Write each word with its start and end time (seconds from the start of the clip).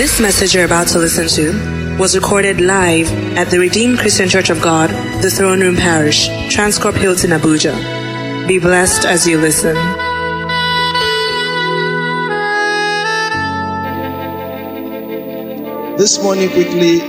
This 0.00 0.18
message 0.18 0.54
you're 0.54 0.64
about 0.64 0.88
to 0.88 0.98
listen 0.98 1.28
to 1.28 1.98
was 1.98 2.16
recorded 2.16 2.58
live 2.58 3.12
at 3.36 3.50
the 3.50 3.58
Redeemed 3.58 3.98
Christian 3.98 4.30
Church 4.30 4.48
of 4.48 4.62
God, 4.62 4.88
the 5.22 5.30
Throne 5.30 5.60
Room 5.60 5.76
Parish, 5.76 6.26
Transcorp 6.48 6.94
Hilton, 6.94 7.32
Abuja. 7.32 8.48
Be 8.48 8.58
blessed 8.58 9.04
as 9.04 9.26
you 9.26 9.36
listen. 9.36 9.76
This 15.98 16.22
morning, 16.22 16.48
quickly, 16.48 17.00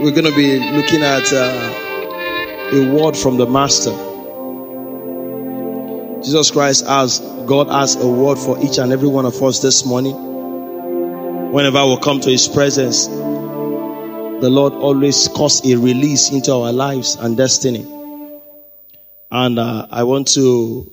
we're 0.00 0.12
going 0.12 0.30
to 0.30 0.36
be 0.36 0.70
looking 0.70 1.02
at 1.02 1.32
uh, 1.32 2.70
a 2.76 2.94
word 2.94 3.16
from 3.16 3.38
the 3.38 3.46
Master. 3.48 3.90
Jesus 6.22 6.52
Christ 6.52 6.86
has, 6.86 7.18
God 7.48 7.66
has 7.70 7.96
a 7.96 8.06
word 8.06 8.38
for 8.38 8.56
each 8.62 8.78
and 8.78 8.92
every 8.92 9.08
one 9.08 9.26
of 9.26 9.42
us 9.42 9.58
this 9.58 9.84
morning. 9.84 10.25
Whenever 11.56 11.86
we 11.86 11.96
come 12.00 12.20
to 12.20 12.28
His 12.28 12.48
presence, 12.48 13.06
the 13.06 14.50
Lord 14.50 14.74
always 14.74 15.26
cause 15.28 15.64
a 15.64 15.74
release 15.74 16.30
into 16.30 16.52
our 16.52 16.70
lives 16.70 17.14
and 17.14 17.34
destiny. 17.34 17.80
And 19.30 19.58
uh, 19.58 19.86
I 19.90 20.02
want 20.02 20.28
to, 20.34 20.92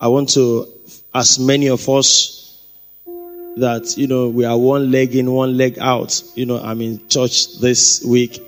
I 0.00 0.08
want 0.08 0.30
to, 0.30 0.66
as 1.14 1.38
many 1.38 1.68
of 1.68 1.88
us 1.88 2.60
that 3.58 3.96
you 3.96 4.08
know 4.08 4.28
we 4.28 4.44
are 4.44 4.58
one 4.58 4.90
leg 4.90 5.14
in, 5.14 5.30
one 5.30 5.56
leg 5.56 5.78
out. 5.78 6.20
You 6.34 6.46
know, 6.46 6.58
I'm 6.58 6.80
in 6.80 7.06
church 7.06 7.60
this 7.60 8.04
week, 8.04 8.40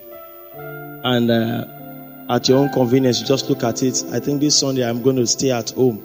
and 0.57 1.31
uh, 1.31 2.35
at 2.35 2.49
your 2.49 2.59
own 2.59 2.73
convenience, 2.73 3.23
just 3.23 3.49
look 3.49 3.63
at 3.63 3.81
it. 3.85 4.03
I 4.11 4.19
think 4.19 4.41
this 4.41 4.59
Sunday 4.59 4.85
I'm 4.85 5.03
going 5.03 5.15
to 5.15 5.27
stay 5.29 5.53
at 5.53 5.71
home. 5.71 6.05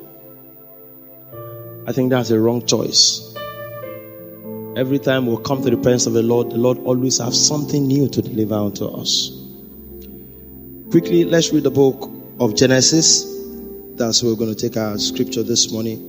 I 1.88 1.91
think 1.91 2.12
that's 2.12 2.30
a 2.30 2.40
wrong 2.40 2.63
choice. 2.68 3.32
Every 4.74 5.00
time 5.00 5.26
we 5.26 5.36
come 5.44 5.62
to 5.64 5.70
the 5.70 5.76
presence 5.76 6.05
of 6.05 6.14
the 6.14 6.24
Lord, 6.24 6.52
the 6.52 6.58
Lord 6.58 6.77
always 6.80 7.18
has 7.18 7.46
something 7.46 7.86
new 7.86 8.08
to 8.08 8.22
deliver 8.22 8.55
unto 8.55 8.86
us. 8.86 9.30
Quickly, 10.91 11.26
let's 11.26 11.52
read 11.52 11.64
the 11.64 11.72
book 11.72 12.10
of 12.40 12.55
Genesis. 12.55 13.26
That's 13.98 14.24
where 14.24 14.32
we're 14.32 14.38
going 14.40 14.55
to 14.55 14.70
take 14.70 14.77
our 14.77 14.98
scripture 14.98 15.44
this 15.44 15.74
morning. 15.74 15.99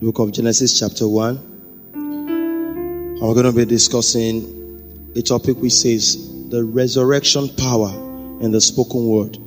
The 0.00 0.06
book 0.06 0.18
of 0.20 0.32
Genesis, 0.32 0.80
chapter 0.80 1.06
1. 1.06 1.36
And 1.92 3.20
we're 3.20 3.34
going 3.34 3.44
to 3.44 3.52
be 3.52 3.66
discussing 3.66 5.12
a 5.14 5.20
topic 5.20 5.58
which 5.58 5.74
says 5.74 6.48
the 6.48 6.64
resurrection 6.64 7.50
power 7.50 7.90
in 8.40 8.50
the 8.50 8.62
spoken 8.62 9.06
word. 9.08 9.38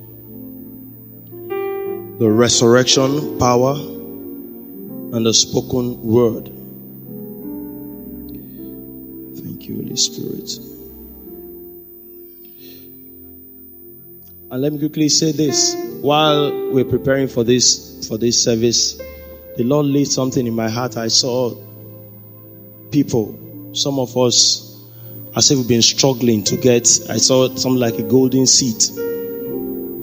The 2.19 2.29
resurrection 2.29 3.39
power 3.39 3.73
and 3.73 5.25
the 5.25 5.33
spoken 5.33 6.03
word. 6.03 6.51
Holy 9.95 9.97
Spirit. 9.97 10.59
And 14.51 14.61
let 14.61 14.73
me 14.73 14.79
quickly 14.79 15.09
say 15.09 15.31
this. 15.31 15.75
While 16.01 16.71
we're 16.71 16.85
preparing 16.85 17.27
for 17.27 17.43
this 17.43 18.07
for 18.07 18.17
this 18.17 18.41
service, 18.41 18.97
the 19.57 19.63
Lord 19.63 19.87
laid 19.87 20.07
something 20.07 20.45
in 20.45 20.53
my 20.53 20.69
heart. 20.69 20.97
I 20.97 21.07
saw 21.07 21.55
people, 22.91 23.71
some 23.73 23.99
of 23.99 24.15
us, 24.17 24.83
as 25.35 25.49
if 25.51 25.57
we've 25.57 25.67
been 25.67 25.81
struggling 25.81 26.43
to 26.43 26.57
get. 26.57 26.87
I 27.09 27.17
saw 27.17 27.47
something 27.55 27.79
like 27.79 27.97
a 27.97 28.03
golden 28.03 28.45
seat. 28.47 28.91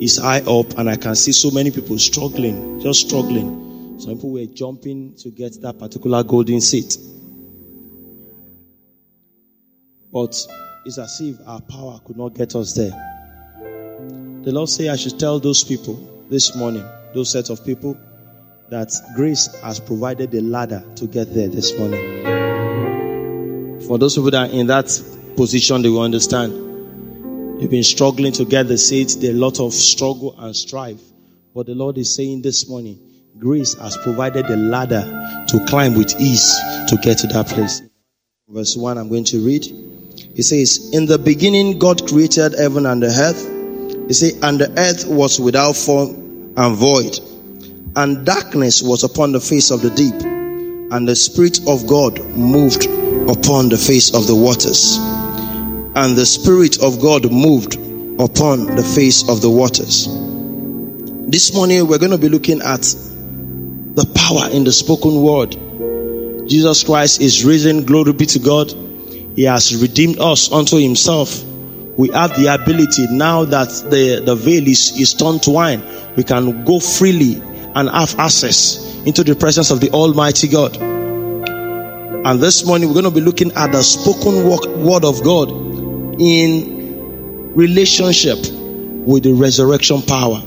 It's 0.02 0.18
high 0.18 0.40
up, 0.40 0.78
and 0.78 0.90
I 0.90 0.96
can 0.96 1.14
see 1.14 1.32
so 1.32 1.50
many 1.50 1.70
people 1.70 1.98
struggling, 1.98 2.80
just 2.80 3.06
struggling. 3.06 4.00
Some 4.00 4.14
people 4.14 4.32
were 4.32 4.46
jumping 4.46 5.14
to 5.18 5.30
get 5.30 5.60
that 5.62 5.78
particular 5.78 6.24
golden 6.24 6.60
seat. 6.60 6.96
But 10.12 10.36
it's 10.84 10.98
as 10.98 11.20
if 11.20 11.36
our 11.46 11.60
power 11.62 11.98
could 12.04 12.18
not 12.18 12.34
get 12.34 12.54
us 12.54 12.74
there. 12.74 12.90
The 14.42 14.52
Lord 14.52 14.68
say 14.68 14.88
I 14.88 14.96
should 14.96 15.18
tell 15.18 15.40
those 15.40 15.64
people 15.64 16.26
this 16.28 16.54
morning, 16.54 16.84
those 17.14 17.30
set 17.30 17.48
of 17.48 17.64
people, 17.64 17.96
that 18.68 18.92
grace 19.14 19.46
has 19.62 19.80
provided 19.80 20.30
the 20.30 20.40
ladder 20.40 20.84
to 20.96 21.06
get 21.06 21.32
there 21.32 21.48
this 21.48 21.78
morning. 21.78 22.22
For 23.86 23.98
those 23.98 24.14
people 24.16 24.30
that 24.32 24.50
are 24.50 24.52
in 24.52 24.66
that 24.66 24.86
position, 25.36 25.82
they 25.82 25.88
will 25.88 26.02
understand. 26.02 26.52
You've 27.60 27.70
been 27.70 27.82
struggling 27.82 28.32
to 28.32 28.44
get 28.44 28.68
the 28.68 28.76
seat. 28.76 29.16
There's 29.20 29.34
a 29.34 29.38
lot 29.38 29.60
of 29.60 29.72
struggle 29.72 30.34
and 30.38 30.54
strife. 30.54 31.00
But 31.54 31.66
the 31.66 31.74
Lord 31.74 31.96
is 31.96 32.14
saying 32.14 32.42
this 32.42 32.68
morning, 32.68 32.98
grace 33.38 33.74
has 33.74 33.96
provided 33.98 34.46
the 34.46 34.56
ladder 34.56 35.02
to 35.48 35.64
climb 35.68 35.94
with 35.94 36.20
ease 36.20 36.52
to 36.88 36.98
get 37.02 37.18
to 37.18 37.28
that 37.28 37.46
place. 37.46 37.80
Verse 38.48 38.76
1, 38.76 38.98
I'm 38.98 39.08
going 39.08 39.24
to 39.24 39.38
read. 39.38 39.66
It 40.34 40.44
says, 40.44 40.90
In 40.92 41.06
the 41.06 41.18
beginning, 41.18 41.78
God 41.78 42.08
created 42.08 42.54
heaven 42.58 42.86
and 42.86 43.02
the 43.02 43.08
earth. 43.08 44.08
He 44.08 44.14
says, 44.14 44.38
And 44.42 44.58
the 44.58 44.72
earth 44.78 45.06
was 45.06 45.38
without 45.38 45.76
form 45.76 46.54
and 46.56 46.76
void, 46.76 47.20
and 47.96 48.24
darkness 48.24 48.82
was 48.82 49.04
upon 49.04 49.32
the 49.32 49.40
face 49.40 49.70
of 49.70 49.82
the 49.82 49.90
deep, 49.90 50.14
and 50.22 51.06
the 51.06 51.16
Spirit 51.16 51.60
of 51.68 51.86
God 51.86 52.18
moved 52.30 52.86
upon 53.28 53.68
the 53.68 53.76
face 53.76 54.14
of 54.14 54.26
the 54.26 54.34
waters. 54.34 54.96
And 55.94 56.16
the 56.16 56.24
Spirit 56.24 56.82
of 56.82 57.00
God 57.00 57.30
moved 57.30 57.74
upon 58.18 58.74
the 58.74 58.82
face 58.82 59.28
of 59.28 59.42
the 59.42 59.50
waters. 59.50 60.08
This 61.30 61.54
morning, 61.54 61.86
we're 61.86 61.98
going 61.98 62.10
to 62.10 62.18
be 62.18 62.30
looking 62.30 62.62
at 62.62 62.82
the 62.82 64.10
power 64.14 64.50
in 64.50 64.64
the 64.64 64.72
spoken 64.72 65.22
word. 65.22 66.48
Jesus 66.48 66.84
Christ 66.84 67.20
is 67.20 67.44
risen. 67.44 67.84
Glory 67.84 68.14
be 68.14 68.26
to 68.26 68.38
God. 68.38 68.72
He 69.34 69.44
has 69.44 69.74
redeemed 69.80 70.18
us 70.18 70.52
unto 70.52 70.76
himself. 70.76 71.42
We 71.96 72.08
have 72.10 72.36
the 72.36 72.54
ability 72.54 73.06
now 73.10 73.44
that 73.44 73.68
the, 73.90 74.22
the 74.24 74.34
veil 74.34 74.66
is, 74.66 74.98
is 74.98 75.14
turned 75.14 75.42
to 75.44 75.50
wine. 75.50 75.82
We 76.16 76.24
can 76.24 76.64
go 76.64 76.80
freely 76.80 77.40
and 77.74 77.88
have 77.88 78.18
access 78.18 78.94
into 79.06 79.24
the 79.24 79.34
presence 79.34 79.70
of 79.70 79.80
the 79.80 79.90
Almighty 79.90 80.48
God. 80.48 80.76
And 80.76 82.40
this 82.40 82.64
morning 82.64 82.88
we're 82.88 82.94
going 83.00 83.04
to 83.06 83.10
be 83.10 83.20
looking 83.20 83.50
at 83.52 83.72
the 83.72 83.82
spoken 83.82 84.46
word 84.84 85.04
of 85.04 85.24
God 85.24 85.50
in 86.20 87.54
relationship 87.54 88.38
with 88.38 89.24
the 89.24 89.32
resurrection 89.32 90.02
power. 90.02 90.40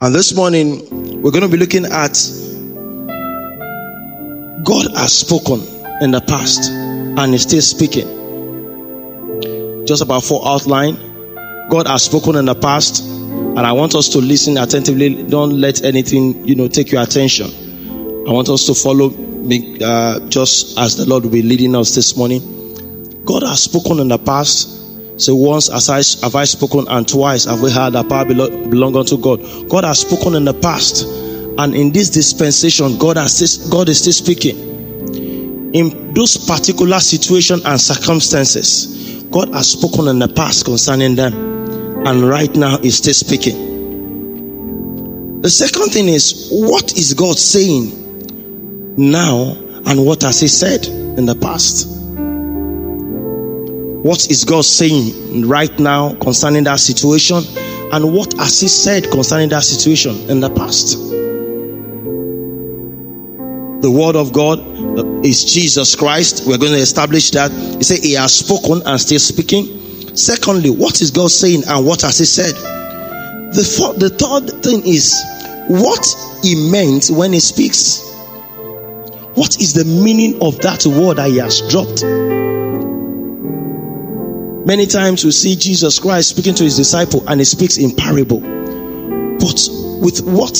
And 0.00 0.14
this 0.14 0.34
morning 0.34 1.22
we're 1.22 1.30
going 1.30 1.42
to 1.42 1.48
be 1.48 1.58
looking 1.58 1.84
at 1.84 2.18
God 4.64 4.96
has 4.96 5.12
spoken 5.12 5.60
in 6.02 6.10
the 6.10 6.20
past 6.20 6.70
and 6.70 7.34
is 7.34 7.42
still 7.42 7.62
speaking. 7.62 8.06
Just 9.86 10.02
about 10.02 10.24
four 10.24 10.46
outline. 10.46 10.96
God 11.70 11.86
has 11.86 12.02
spoken 12.04 12.36
in 12.36 12.44
the 12.44 12.54
past, 12.54 13.02
and 13.02 13.60
I 13.60 13.72
want 13.72 13.94
us 13.94 14.08
to 14.10 14.18
listen 14.18 14.58
attentively. 14.58 15.22
Don't 15.22 15.60
let 15.60 15.84
anything, 15.84 16.46
you 16.46 16.54
know, 16.54 16.68
take 16.68 16.90
your 16.90 17.02
attention. 17.02 17.46
I 18.26 18.32
want 18.32 18.48
us 18.48 18.66
to 18.66 18.74
follow 18.74 19.10
me 19.10 19.78
uh, 19.82 20.20
just 20.28 20.78
as 20.78 20.96
the 20.96 21.06
Lord 21.06 21.24
will 21.24 21.30
be 21.30 21.42
leading 21.42 21.74
us 21.76 21.94
this 21.94 22.16
morning. 22.16 22.40
God 23.24 23.42
has 23.42 23.62
spoken 23.62 24.00
in 24.00 24.08
the 24.08 24.18
past. 24.18 24.80
So 25.20 25.36
once 25.36 25.70
as 25.70 25.88
I, 25.88 26.02
have 26.24 26.34
I 26.34 26.44
spoken, 26.44 26.86
and 26.88 27.08
twice 27.08 27.44
have 27.44 27.60
we 27.62 27.70
heard 27.70 27.92
that 27.92 28.08
power 28.08 28.24
belong, 28.24 28.96
unto 28.96 29.16
God. 29.18 29.40
God 29.68 29.84
has 29.84 30.00
spoken 30.00 30.34
in 30.34 30.44
the 30.44 30.54
past, 30.54 31.04
and 31.58 31.74
in 31.74 31.92
this 31.92 32.10
dispensation, 32.10 32.98
God 32.98 33.16
has 33.18 33.68
God 33.70 33.88
is 33.88 34.00
still 34.00 34.12
speaking 34.12 34.72
in 35.72 36.12
those 36.12 36.36
particular 36.36 37.00
situations 37.00 37.64
and 37.64 37.80
circumstances, 37.80 39.24
God 39.30 39.48
has 39.54 39.70
spoken 39.70 40.08
in 40.08 40.18
the 40.18 40.28
past 40.28 40.64
concerning 40.66 41.14
them, 41.14 41.32
and 42.06 42.28
right 42.28 42.54
now 42.54 42.76
is 42.78 42.98
still 42.98 43.14
speaking. 43.14 43.70
The 45.40 45.48
second 45.48 45.90
thing 45.90 46.08
is, 46.08 46.50
what 46.52 46.92
is 46.98 47.14
God 47.14 47.38
saying 47.38 48.96
now, 48.96 49.56
and 49.86 50.04
what 50.04 50.22
has 50.22 50.40
He 50.40 50.48
said 50.48 50.86
in 50.86 51.24
the 51.26 51.34
past? 51.34 51.88
What 54.04 54.30
is 54.30 54.44
God 54.44 54.64
saying 54.64 55.48
right 55.48 55.78
now 55.78 56.14
concerning 56.16 56.64
that 56.64 56.80
situation, 56.80 57.42
and 57.92 58.12
what 58.12 58.34
has 58.34 58.60
He 58.60 58.68
said 58.68 59.10
concerning 59.10 59.48
that 59.50 59.64
situation 59.64 60.28
in 60.28 60.40
the 60.40 60.50
past? 60.50 60.98
The 63.82 63.90
Word 63.90 64.16
of 64.16 64.32
God 64.32 64.60
is 65.24 65.44
Jesus 65.44 65.94
Christ. 65.94 66.44
We're 66.46 66.58
going 66.58 66.72
to 66.72 66.78
establish 66.78 67.30
that. 67.32 67.50
He 67.50 67.82
said 67.84 67.98
he 67.98 68.14
has 68.14 68.34
spoken 68.34 68.82
and 68.86 69.00
still 69.00 69.18
speaking. 69.18 70.16
Secondly, 70.16 70.70
what 70.70 71.00
is 71.00 71.10
God 71.10 71.30
saying 71.30 71.62
and 71.66 71.86
what 71.86 72.02
has 72.02 72.18
he 72.18 72.24
said? 72.24 72.54
The, 73.52 73.94
the 73.98 74.10
third 74.10 74.62
thing 74.62 74.86
is 74.86 75.14
what 75.68 76.06
he 76.42 76.70
meant 76.70 77.08
when 77.10 77.32
he 77.32 77.40
speaks. 77.40 78.08
What 79.34 79.60
is 79.60 79.72
the 79.72 79.84
meaning 79.84 80.42
of 80.42 80.58
that 80.60 80.84
word 80.86 81.16
that 81.16 81.30
he 81.30 81.38
has 81.38 81.60
dropped? 81.70 82.02
Many 84.66 84.86
times 84.86 85.24
we 85.24 85.32
see 85.32 85.56
Jesus 85.56 85.98
Christ 85.98 86.30
speaking 86.30 86.54
to 86.54 86.64
his 86.64 86.76
disciple 86.76 87.26
and 87.28 87.40
he 87.40 87.44
speaks 87.44 87.78
in 87.78 87.96
parable. 87.96 88.40
But 88.40 89.68
with 90.00 90.22
what 90.22 90.56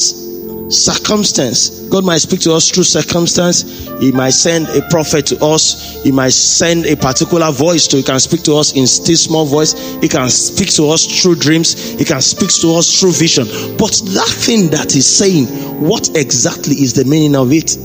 circumstance. 0.72 1.80
God 1.88 2.04
might 2.04 2.18
speak 2.18 2.40
to 2.40 2.52
us 2.52 2.70
through 2.70 2.84
circumstance. 2.84 3.88
He 4.00 4.10
might 4.12 4.30
send 4.30 4.68
a 4.68 4.82
prophet 4.88 5.26
to 5.26 5.44
us. 5.44 6.02
He 6.02 6.10
might 6.10 6.32
send 6.32 6.86
a 6.86 6.96
particular 6.96 7.52
voice 7.52 7.86
to, 7.88 7.98
he 7.98 8.02
can 8.02 8.18
speak 8.18 8.42
to 8.44 8.54
us 8.54 8.72
in 8.74 8.86
still 8.86 9.16
small 9.16 9.44
voice. 9.44 9.74
He 10.00 10.08
can 10.08 10.28
speak 10.30 10.70
to 10.74 10.88
us 10.90 11.04
through 11.22 11.36
dreams. 11.36 11.92
He 11.98 12.04
can 12.04 12.20
speak 12.20 12.50
to 12.60 12.74
us 12.74 12.98
through 12.98 13.12
vision. 13.12 13.46
But 13.76 13.92
that 14.14 14.28
thing 14.28 14.70
that 14.70 14.92
he's 14.92 15.06
saying, 15.06 15.46
what 15.80 16.16
exactly 16.16 16.74
is 16.76 16.94
the 16.94 17.04
meaning 17.04 17.36
of 17.36 17.52
it? 17.52 17.76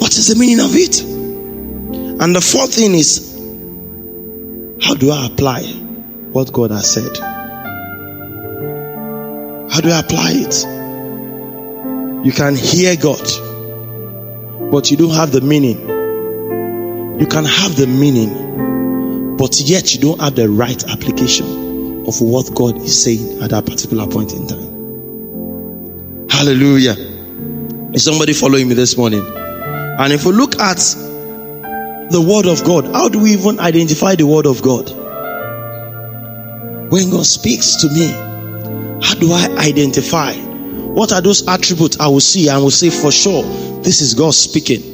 What 0.00 0.16
is 0.16 0.28
the 0.28 0.36
meaning 0.38 0.60
of 0.60 0.74
it? 0.74 1.00
And 2.20 2.36
the 2.36 2.40
fourth 2.40 2.74
thing 2.74 2.94
is, 2.94 3.32
how 4.82 4.94
do 4.94 5.10
I 5.10 5.26
apply 5.26 5.62
what 6.32 6.52
God 6.52 6.70
has 6.70 6.92
said? 6.92 7.16
How 9.72 9.80
do 9.80 9.90
I 9.90 10.00
apply 10.00 10.32
it? 10.34 10.83
You 12.24 12.32
can 12.32 12.56
hear 12.56 12.96
God, 12.96 13.20
but 14.70 14.90
you 14.90 14.96
don't 14.96 15.14
have 15.14 15.30
the 15.30 15.42
meaning. 15.42 15.78
You 17.20 17.26
can 17.26 17.44
have 17.44 17.76
the 17.76 17.86
meaning, 17.86 19.36
but 19.36 19.60
yet 19.60 19.94
you 19.94 20.00
don't 20.00 20.18
have 20.22 20.34
the 20.34 20.48
right 20.48 20.82
application 20.88 22.06
of 22.06 22.22
what 22.22 22.54
God 22.54 22.78
is 22.78 23.04
saying 23.04 23.42
at 23.42 23.50
that 23.50 23.66
particular 23.66 24.06
point 24.06 24.32
in 24.32 24.46
time. 24.46 26.28
Hallelujah. 26.30 26.96
Is 27.92 28.02
somebody 28.02 28.32
following 28.32 28.68
me 28.68 28.74
this 28.74 28.96
morning? 28.96 29.22
And 29.26 30.10
if 30.10 30.24
we 30.24 30.32
look 30.32 30.58
at 30.58 30.78
the 32.10 32.24
Word 32.26 32.46
of 32.46 32.64
God, 32.64 32.86
how 32.86 33.10
do 33.10 33.18
we 33.18 33.32
even 33.32 33.60
identify 33.60 34.14
the 34.14 34.26
Word 34.26 34.46
of 34.46 34.62
God? 34.62 34.88
When 36.90 37.10
God 37.10 37.26
speaks 37.26 37.76
to 37.82 37.88
me, 37.90 38.08
how 39.02 39.14
do 39.16 39.30
I 39.30 39.54
identify 39.58 40.53
what 40.94 41.12
are 41.12 41.20
those 41.20 41.46
attributes 41.48 41.98
I 41.98 42.06
will 42.06 42.20
see 42.20 42.48
and 42.48 42.62
will 42.62 42.70
say 42.70 42.88
for 42.88 43.10
sure 43.10 43.42
this 43.82 44.00
is 44.00 44.14
God 44.14 44.32
speaking? 44.32 44.92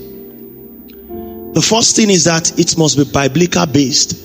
The 1.53 1.61
first 1.61 1.95
thing 1.95 2.09
is 2.09 2.25
that 2.25 2.59
it 2.59 2.79
must 2.79 2.97
be 2.97 3.05
biblical 3.05 3.67
based. 3.67 4.17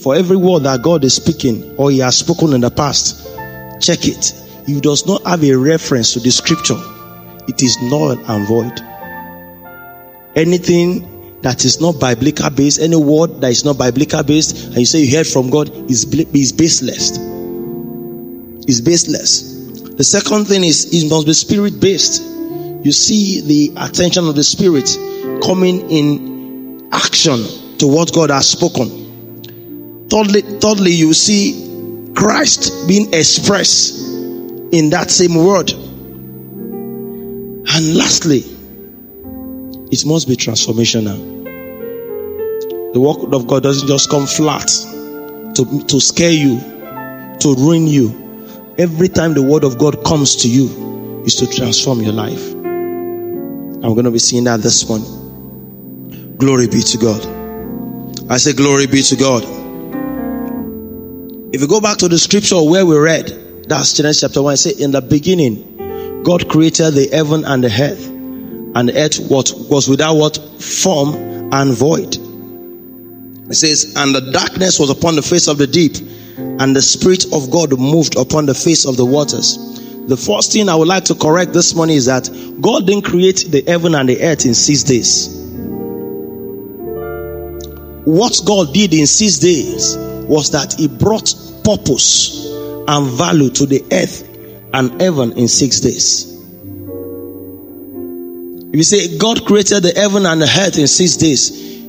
For 0.00 0.14
every 0.14 0.36
word 0.36 0.60
that 0.60 0.80
God 0.82 1.02
is 1.02 1.14
speaking 1.14 1.74
or 1.76 1.90
He 1.90 1.98
has 1.98 2.18
spoken 2.18 2.52
in 2.52 2.60
the 2.60 2.70
past, 2.70 3.26
check 3.80 4.06
it. 4.06 4.32
If 4.68 4.76
it 4.76 4.82
does 4.84 5.06
not 5.06 5.24
have 5.24 5.42
a 5.42 5.54
reference 5.54 6.12
to 6.12 6.20
the 6.20 6.30
scripture, 6.30 6.80
it 7.48 7.60
is 7.60 7.82
null 7.82 8.12
and 8.12 8.46
void. 8.46 8.80
Anything 10.36 11.40
that 11.42 11.64
is 11.64 11.80
not 11.80 11.98
biblical 11.98 12.48
based, 12.50 12.80
any 12.80 12.94
word 12.94 13.40
that 13.40 13.50
is 13.50 13.64
not 13.64 13.76
biblical 13.76 14.22
based, 14.22 14.66
and 14.66 14.76
you 14.76 14.86
say 14.86 15.00
you 15.00 15.16
heard 15.16 15.26
from 15.26 15.50
God, 15.50 15.68
is, 15.90 16.04
is 16.32 16.52
baseless. 16.52 17.18
Is 18.68 18.80
baseless. 18.80 19.51
The 19.96 20.04
second 20.04 20.46
thing 20.46 20.64
is 20.64 20.92
it 20.92 21.10
must 21.10 21.26
be 21.26 21.34
spirit 21.34 21.78
based. 21.78 22.22
You 22.22 22.92
see 22.92 23.42
the 23.42 23.72
attention 23.76 24.26
of 24.26 24.34
the 24.34 24.42
spirit 24.42 24.88
coming 25.44 25.90
in 25.90 26.88
action 26.92 27.44
to 27.78 27.86
what 27.86 28.12
God 28.14 28.30
has 28.30 28.48
spoken. 28.48 30.08
Thirdly, 30.08 30.40
thirdly 30.40 30.92
you 30.92 31.12
see 31.12 32.12
Christ 32.16 32.88
being 32.88 33.12
expressed 33.12 34.00
in 34.72 34.88
that 34.90 35.10
same 35.10 35.34
word. 35.34 35.70
And 37.74 37.94
lastly, 37.94 38.44
it 39.90 40.06
must 40.06 40.26
be 40.26 40.36
transformational. 40.36 41.42
The 42.94 43.00
word 43.00 43.34
of 43.34 43.46
God 43.46 43.62
doesn't 43.62 43.88
just 43.88 44.08
come 44.08 44.26
flat 44.26 44.68
to, 45.56 45.84
to 45.86 46.00
scare 46.00 46.32
you, 46.32 46.58
to 47.40 47.54
ruin 47.58 47.86
you 47.86 48.21
every 48.78 49.08
time 49.08 49.34
the 49.34 49.42
word 49.42 49.64
of 49.64 49.78
God 49.78 50.04
comes 50.04 50.36
to 50.36 50.48
you 50.48 51.22
is 51.24 51.34
to 51.36 51.46
transform 51.46 52.00
your 52.00 52.12
life. 52.12 52.52
I'm 52.52 53.94
going 53.94 54.04
to 54.04 54.10
be 54.10 54.18
seeing 54.18 54.44
that 54.44 54.60
this 54.60 54.88
morning. 54.88 56.36
Glory 56.36 56.68
be 56.68 56.80
to 56.80 56.98
God. 56.98 58.30
I 58.30 58.36
say 58.38 58.52
glory 58.52 58.86
be 58.86 59.02
to 59.02 59.16
God. 59.16 59.44
If 61.54 61.60
you 61.60 61.66
go 61.68 61.80
back 61.80 61.98
to 61.98 62.08
the 62.08 62.18
scripture 62.18 62.62
where 62.62 62.86
we 62.86 62.96
read, 62.96 63.64
that's 63.68 63.92
Genesis 63.92 64.22
chapter 64.22 64.42
1, 64.42 64.52
I 64.52 64.54
say 64.54 64.70
in 64.70 64.92
the 64.92 65.02
beginning, 65.02 66.22
God 66.22 66.48
created 66.48 66.92
the 66.92 67.08
heaven 67.12 67.44
and 67.44 67.62
the 67.62 67.68
earth, 67.68 68.06
and 68.06 68.88
the 68.88 68.96
earth 68.96 69.18
what 69.28 69.52
was 69.68 69.88
without 69.88 70.14
what 70.14 70.36
form 70.62 71.14
and 71.52 71.74
void. 71.74 72.16
It 73.50 73.54
says, 73.54 73.94
and 73.96 74.14
the 74.14 74.30
darkness 74.32 74.78
was 74.78 74.88
upon 74.88 75.16
the 75.16 75.22
face 75.22 75.46
of 75.48 75.58
the 75.58 75.66
deep, 75.66 75.96
and 76.60 76.76
the 76.76 76.82
Spirit 76.82 77.26
of 77.32 77.50
God 77.50 77.78
moved 77.78 78.16
upon 78.16 78.46
the 78.46 78.54
face 78.54 78.86
of 78.86 78.96
the 78.96 79.04
waters. 79.04 79.58
The 80.06 80.16
first 80.16 80.52
thing 80.52 80.68
I 80.68 80.74
would 80.74 80.88
like 80.88 81.04
to 81.04 81.14
correct 81.14 81.52
this 81.52 81.74
morning 81.74 81.96
is 81.96 82.06
that 82.06 82.28
God 82.60 82.86
didn't 82.86 83.04
create 83.04 83.46
the 83.48 83.62
heaven 83.66 83.94
and 83.94 84.08
the 84.08 84.22
earth 84.22 84.44
in 84.46 84.54
six 84.54 84.82
days. 84.82 85.38
What 88.04 88.40
God 88.44 88.74
did 88.74 88.92
in 88.94 89.06
six 89.06 89.38
days 89.38 89.96
was 90.26 90.50
that 90.50 90.74
He 90.74 90.88
brought 90.88 91.34
purpose 91.64 92.46
and 92.88 93.06
value 93.10 93.48
to 93.50 93.66
the 93.66 93.84
earth 93.92 94.28
and 94.74 95.00
heaven 95.00 95.32
in 95.38 95.46
six 95.48 95.80
days. 95.80 96.32
You 98.74 98.82
say 98.82 99.18
God 99.18 99.44
created 99.46 99.82
the 99.82 99.92
heaven 99.94 100.26
and 100.26 100.42
the 100.42 100.46
earth 100.46 100.78
in 100.78 100.88
six 100.88 101.16
days, 101.16 101.82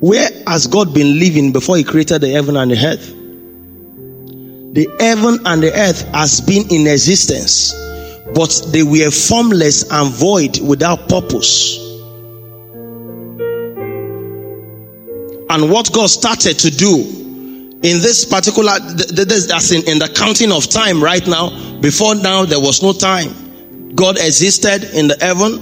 where 0.00 0.28
has 0.46 0.66
God 0.66 0.94
been 0.94 1.18
living 1.18 1.52
before 1.52 1.76
He 1.76 1.84
created 1.84 2.22
the 2.22 2.30
heaven 2.30 2.56
and 2.56 2.70
the 2.70 2.86
earth? 2.86 3.14
The 4.78 4.88
heaven 5.00 5.40
and 5.44 5.60
the 5.60 5.76
earth 5.76 6.02
has 6.14 6.40
been 6.40 6.70
in 6.70 6.86
existence, 6.86 7.74
but 8.32 8.62
they 8.70 8.84
were 8.84 9.10
formless 9.10 9.90
and 9.90 10.08
void 10.08 10.60
without 10.60 11.08
purpose. 11.08 11.76
And 15.50 15.68
what 15.68 15.92
God 15.92 16.08
started 16.08 16.60
to 16.60 16.70
do 16.70 16.94
in 16.94 17.98
this 17.98 18.24
particular, 18.24 18.70
as 18.70 19.72
in, 19.72 19.82
in 19.88 19.98
the 19.98 20.12
counting 20.14 20.52
of 20.52 20.68
time 20.68 21.02
right 21.02 21.26
now, 21.26 21.80
before 21.80 22.14
now 22.14 22.44
there 22.44 22.60
was 22.60 22.80
no 22.80 22.92
time. 22.92 23.96
God 23.96 24.16
existed 24.16 24.94
in 24.94 25.08
the 25.08 25.16
heaven 25.20 25.54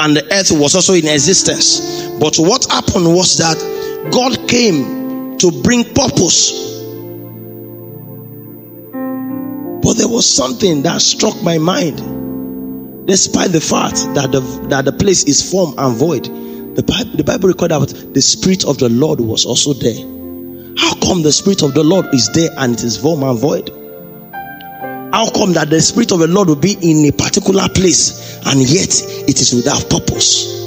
and 0.00 0.16
the 0.16 0.24
earth 0.34 0.50
was 0.50 0.74
also 0.74 0.94
in 0.94 1.06
existence. 1.06 2.08
But 2.18 2.34
what 2.40 2.64
happened 2.72 3.06
was 3.06 3.38
that 3.38 4.10
God 4.10 4.48
came 4.48 5.38
to 5.38 5.62
bring 5.62 5.84
purpose 5.94 6.73
But 9.84 9.98
there 9.98 10.08
was 10.08 10.28
something 10.28 10.80
that 10.82 11.02
struck 11.02 11.42
my 11.42 11.58
mind. 11.58 13.06
Despite 13.06 13.52
the 13.52 13.60
fact 13.60 13.96
that 14.14 14.32
the, 14.32 14.40
that 14.70 14.86
the 14.86 14.92
place 14.92 15.24
is 15.24 15.52
form 15.52 15.74
and 15.76 15.94
void, 15.94 16.24
the 16.74 16.82
Bible, 16.82 17.10
the 17.18 17.22
Bible 17.22 17.48
recorded 17.48 17.80
that 17.82 18.14
the 18.14 18.22
Spirit 18.22 18.64
of 18.64 18.78
the 18.78 18.88
Lord 18.88 19.20
was 19.20 19.44
also 19.44 19.74
there. 19.74 19.94
How 20.78 20.94
come 21.06 21.22
the 21.22 21.30
Spirit 21.30 21.60
of 21.60 21.74
the 21.74 21.84
Lord 21.84 22.06
is 22.14 22.30
there 22.32 22.48
and 22.56 22.72
it 22.72 22.82
is 22.82 22.96
form 22.96 23.22
and 23.24 23.38
void? 23.38 23.68
How 25.12 25.30
come 25.30 25.52
that 25.52 25.68
the 25.68 25.82
Spirit 25.82 26.12
of 26.12 26.20
the 26.20 26.28
Lord 26.28 26.48
will 26.48 26.56
be 26.56 26.78
in 26.80 27.04
a 27.06 27.12
particular 27.12 27.68
place 27.68 28.40
and 28.46 28.60
yet 28.62 28.88
it 29.28 29.38
is 29.38 29.52
without 29.52 29.90
purpose? 29.90 30.64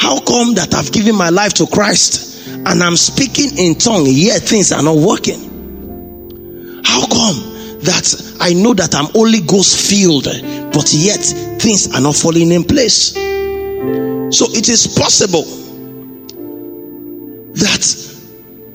How 0.00 0.18
come 0.20 0.54
that 0.54 0.72
I've 0.74 0.90
given 0.90 1.16
my 1.16 1.28
life 1.28 1.52
to 1.54 1.66
Christ 1.66 2.48
and 2.48 2.82
I'm 2.82 2.96
speaking 2.96 3.58
in 3.58 3.74
tongue, 3.74 4.06
yet 4.06 4.40
things 4.40 4.72
are 4.72 4.82
not 4.82 4.96
working? 4.96 5.49
How 6.84 7.06
come 7.06 7.36
that 7.80 8.36
I 8.40 8.52
know 8.52 8.74
that 8.74 8.94
I'm 8.94 9.06
Holy 9.06 9.40
Ghost 9.40 9.90
filled, 9.90 10.24
but 10.72 10.92
yet 10.92 11.20
things 11.60 11.94
are 11.94 12.00
not 12.00 12.14
falling 12.14 12.52
in 12.52 12.64
place? 12.64 13.14
So 14.36 14.46
it 14.50 14.68
is 14.68 14.86
possible 14.98 15.44
that 17.54 18.10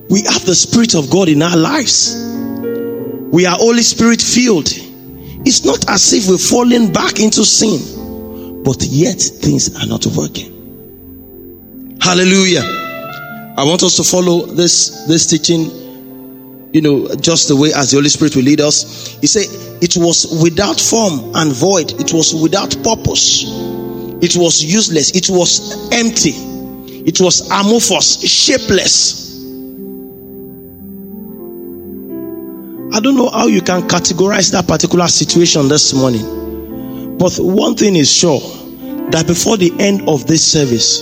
we 0.09 0.21
have 0.23 0.45
the 0.45 0.55
Spirit 0.55 0.95
of 0.95 1.09
God 1.09 1.29
in 1.29 1.41
our 1.41 1.57
lives. 1.57 2.15
We 3.31 3.45
are 3.45 3.55
Holy 3.57 3.81
Spirit 3.81 4.21
filled. 4.21 4.69
It's 5.47 5.63
not 5.65 5.89
as 5.89 6.13
if 6.13 6.27
we're 6.27 6.37
falling 6.37 6.91
back 6.91 7.19
into 7.19 7.45
sin, 7.45 8.63
but 8.63 8.81
yet 8.83 9.19
things 9.19 9.75
are 9.81 9.87
not 9.87 10.05
working. 10.07 10.51
Hallelujah. 12.01 12.63
I 13.57 13.63
want 13.63 13.83
us 13.83 13.95
to 13.97 14.03
follow 14.03 14.45
this, 14.45 15.05
this 15.07 15.27
teaching 15.27 15.69
you 16.75 16.81
know, 16.81 17.07
just 17.21 17.47
the 17.47 17.55
way 17.55 17.71
as 17.73 17.91
the 17.91 17.97
Holy 17.97 18.09
Spirit 18.09 18.35
will 18.35 18.43
lead 18.43 18.59
us. 18.59 19.15
He 19.21 19.27
said, 19.27 19.45
It 19.81 19.95
was 19.95 20.27
without 20.43 20.77
form 20.77 21.31
and 21.33 21.49
void, 21.53 21.93
it 22.01 22.11
was 22.11 22.35
without 22.35 22.75
purpose, 22.83 23.45
it 24.21 24.35
was 24.35 24.61
useless, 24.61 25.11
it 25.15 25.29
was 25.29 25.89
empty, 25.93 26.33
it 27.07 27.21
was 27.21 27.49
amorphous, 27.49 28.19
shapeless. 28.29 29.23
I 32.93 32.99
don't 32.99 33.15
know 33.15 33.29
how 33.29 33.47
you 33.47 33.61
can 33.61 33.83
categorize 33.87 34.51
that 34.51 34.67
particular 34.67 35.07
situation 35.07 35.69
this 35.69 35.93
morning, 35.93 37.17
but 37.17 37.37
one 37.39 37.75
thing 37.75 37.95
is 37.95 38.11
sure 38.11 38.41
that 39.11 39.27
before 39.27 39.55
the 39.55 39.71
end 39.79 40.09
of 40.09 40.27
this 40.27 40.45
service, 40.45 40.99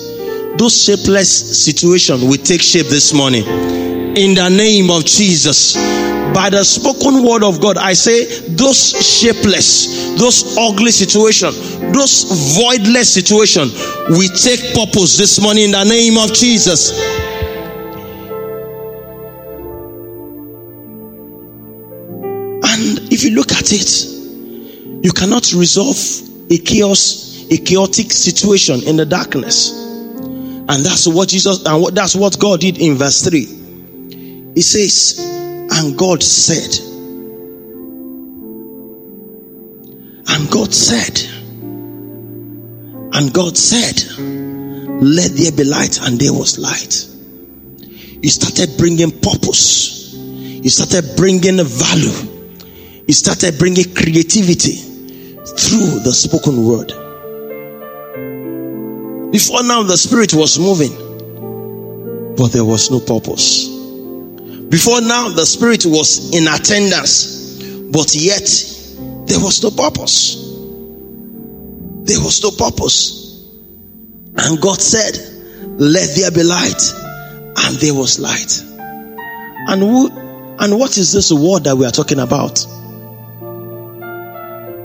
those 0.59 0.83
shapeless 0.83 1.65
situation 1.65 2.21
will 2.29 2.37
take 2.37 2.61
shape 2.61 2.85
this 2.89 3.11
morning 3.11 3.72
in 4.15 4.36
the 4.36 4.50
name 4.50 4.89
of 4.89 5.05
Jesus. 5.05 5.75
by 6.34 6.50
the 6.50 6.63
spoken 6.63 7.24
word 7.24 7.43
of 7.43 7.62
God, 7.62 7.77
I 7.77 7.93
say 7.93 8.25
those 8.48 8.77
shapeless, 8.77 10.17
those 10.17 10.58
ugly 10.58 10.91
situation, 10.91 11.53
those 11.93 12.58
voidless 12.58 13.05
situation, 13.05 13.70
we 14.17 14.27
take 14.29 14.74
purpose 14.74 15.17
this 15.17 15.39
morning 15.41 15.65
in 15.65 15.72
the 15.72 15.84
name 15.84 16.17
of 16.17 16.34
Jesus. 16.34 16.91
And 22.65 23.12
if 23.12 23.24
you 23.24 23.32
look 23.36 23.51
at 23.51 23.72
it, 23.72 25.05
you 25.05 25.12
cannot 25.12 25.53
resolve 25.53 25.98
a 26.50 26.58
chaos, 26.58 27.46
a 27.51 27.58
chaotic 27.58 28.12
situation 28.12 28.82
in 28.84 28.98
the 28.98 29.05
darkness. 29.05 29.72
And 29.72 30.84
that's 30.84 31.08
what 31.08 31.29
Jesus, 31.29 31.65
and 31.65 31.82
what, 31.82 31.93
that's 31.93 32.15
what 32.15 32.39
God 32.39 32.62
did 32.62 32.79
in 32.79 32.96
verse 32.96 33.22
3. 33.27 33.62
He 34.55 34.62
says, 34.62 35.19
and 35.19 35.98
God 35.98 36.22
said, 36.22 36.79
and 40.29 40.50
God 40.50 40.74
said, 40.74 41.19
and 43.15 43.33
God 43.33 43.57
said, 43.57 44.03
let 45.01 45.31
there 45.31 45.51
be 45.51 45.63
light, 45.63 46.00
and 46.01 46.19
there 46.19 46.33
was 46.33 46.57
light. 46.57 47.07
He 48.22 48.29
started 48.29 48.77
bringing 48.77 49.12
purpose. 49.12 50.13
He 50.13 50.69
started 50.69 51.17
bringing 51.17 51.57
value. 51.63 52.62
He 53.05 53.13
started 53.13 53.57
bringing 53.60 53.93
creativity 53.93 54.75
through 54.75 56.00
the 56.00 56.13
spoken 56.13 56.65
word. 56.65 56.93
Before 59.31 59.63
now, 59.63 59.83
the 59.83 59.98
spirit 59.98 60.33
was 60.33 60.57
moving, 60.57 60.95
but 62.38 62.51
there 62.51 62.63
was 62.63 62.89
no 62.91 63.00
purpose. 63.00 63.72
Before 64.73 65.01
now, 65.01 65.29
the 65.29 65.45
spirit 65.45 65.85
was 65.85 66.33
in 66.33 66.47
attendance, 66.47 67.61
but 67.91 68.15
yet 68.15 68.41
there 69.27 69.39
was 69.39 69.61
no 69.61 69.69
purpose. 69.69 70.33
There 72.07 72.19
was 72.19 72.41
no 72.41 72.49
purpose. 72.49 73.45
And 74.35 74.59
God 74.59 74.81
said, 74.81 75.15
Let 75.79 76.15
there 76.15 76.31
be 76.31 76.41
light. 76.41 76.81
And 77.55 77.75
there 77.77 77.93
was 77.93 78.19
light. 78.19 78.63
And 79.69 79.79
who 79.79 80.09
and 80.57 80.79
what 80.79 80.97
is 80.97 81.13
this 81.13 81.31
word 81.31 81.65
that 81.65 81.75
we 81.75 81.85
are 81.85 81.91
talking 81.91 82.17
about? 82.17 82.57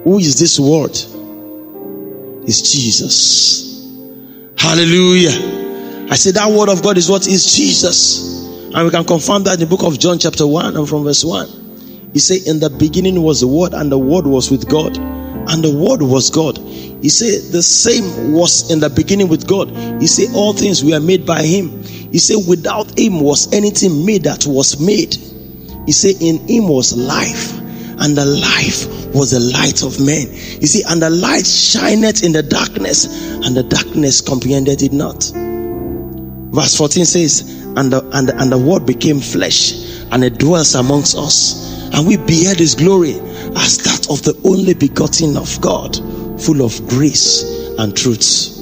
Who 0.05 0.19
is 0.19 0.39
this 0.39 0.61
word? 0.61 0.91
It's 2.47 2.61
Jesus. 2.73 3.89
Hallelujah. 4.59 6.11
I 6.11 6.17
say 6.17 6.33
that 6.33 6.51
word 6.51 6.69
of 6.69 6.83
God 6.83 6.99
is 6.99 7.09
what 7.09 7.27
is 7.27 7.57
Jesus. 7.57 8.39
And 8.75 8.85
we 8.85 8.91
can 8.91 9.05
confirm 9.05 9.45
that 9.45 9.55
in 9.55 9.61
the 9.61 9.67
book 9.67 9.83
of 9.83 9.99
John, 9.99 10.19
chapter 10.19 10.47
1, 10.47 10.77
and 10.77 10.89
from 10.89 11.05
verse 11.05 11.25
1. 11.25 12.11
He 12.13 12.19
said, 12.19 12.47
In 12.47 12.61
the 12.61 12.71
beginning 12.71 13.23
was 13.23 13.41
the 13.41 13.47
word, 13.47 13.73
and 13.73 13.91
the 13.91 13.99
word 13.99 14.27
was 14.27 14.51
with 14.51 14.69
God, 14.69 14.97
and 14.97 15.65
the 15.65 15.75
word 15.75 16.03
was 16.03 16.31
God. 16.31 16.59
He 16.59 17.09
said, 17.09 17.53
The 17.53 17.63
same 17.63 18.33
was 18.33 18.71
in 18.71 18.81
the 18.81 18.91
beginning 18.91 19.29
with 19.29 19.47
God. 19.47 19.71
He 20.01 20.07
said, 20.07 20.35
All 20.35 20.53
things 20.53 20.85
were 20.85 21.01
made 21.01 21.25
by 21.25 21.43
him. 21.45 21.83
He 21.85 22.19
said, 22.19 22.47
Without 22.47 22.99
him 22.99 23.21
was 23.21 23.53
anything 23.53 24.05
made 24.05 24.25
that 24.25 24.47
was 24.47 24.79
made. 24.81 25.15
He 25.87 25.93
said, 25.93 26.17
In 26.21 26.47
him 26.47 26.69
was 26.69 26.97
life, 26.97 27.59
and 27.59 28.17
the 28.17 28.27
life 28.27 29.15
was 29.15 29.31
the 29.31 29.41
light 29.41 29.83
of 29.83 29.99
men. 30.05 30.29
You 30.61 30.67
see, 30.67 30.83
and 30.87 31.01
the 31.01 31.11
light 31.11 31.47
shineth 31.47 32.23
in 32.23 32.33
the 32.33 32.43
darkness, 32.43 33.07
and 33.47 33.57
the 33.57 33.63
darkness 33.63 34.21
comprehended 34.21 34.83
it 34.83 34.93
not. 34.93 35.33
Verse 36.51 36.77
14 36.77 37.05
says, 37.05 37.65
and 37.77 37.93
the, 37.93 38.09
and, 38.13 38.29
the, 38.29 38.41
and 38.41 38.51
the 38.51 38.59
word 38.59 38.87
became 38.87 39.21
flesh, 39.21 39.73
and 40.11 40.25
it 40.25 40.39
dwells 40.39 40.75
amongst 40.75 41.17
us. 41.17 41.89
And 41.93 42.07
we 42.07 42.17
beheld 42.17 42.59
his 42.59 42.75
glory 42.75 43.15
as 43.57 43.79
that 43.79 44.07
of 44.11 44.23
the 44.23 44.39
only 44.45 44.75
begotten 44.75 45.37
of 45.37 45.61
God, 45.61 45.97
full 46.41 46.63
of 46.63 46.89
grace 46.89 47.43
and 47.79 47.97
truth. 47.97 48.55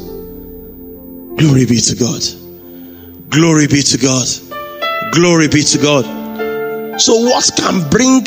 Glory 1.38 1.66
be 1.66 1.81
to 1.81 1.97
God. 1.97 2.23
Glory 3.31 3.66
be 3.66 3.83
to 3.83 3.99
God. 3.99 4.26
Glory 5.12 5.49
be 5.49 5.62
to 5.62 5.78
God. 5.78 7.00
So, 7.00 7.14
what 7.14 7.50
can 7.57 7.88
bring 7.90 8.25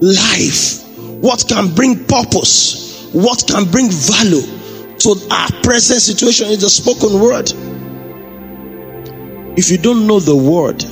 life 0.00 0.86
what 1.20 1.46
can 1.48 1.74
bring 1.74 2.04
purpose, 2.04 3.08
what 3.12 3.44
can 3.46 3.64
bring 3.70 3.90
value 3.90 4.42
to 4.98 5.28
our 5.30 5.48
present 5.62 6.00
situation 6.00 6.48
is 6.48 6.60
the 6.60 6.68
spoken 6.68 7.20
word. 7.20 7.50
If 9.56 9.70
you 9.70 9.78
don't 9.78 10.06
know 10.06 10.20
the 10.20 10.36
word, 10.36 10.84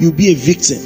you'll 0.00 0.12
be 0.12 0.28
a 0.28 0.34
victim. 0.34 0.78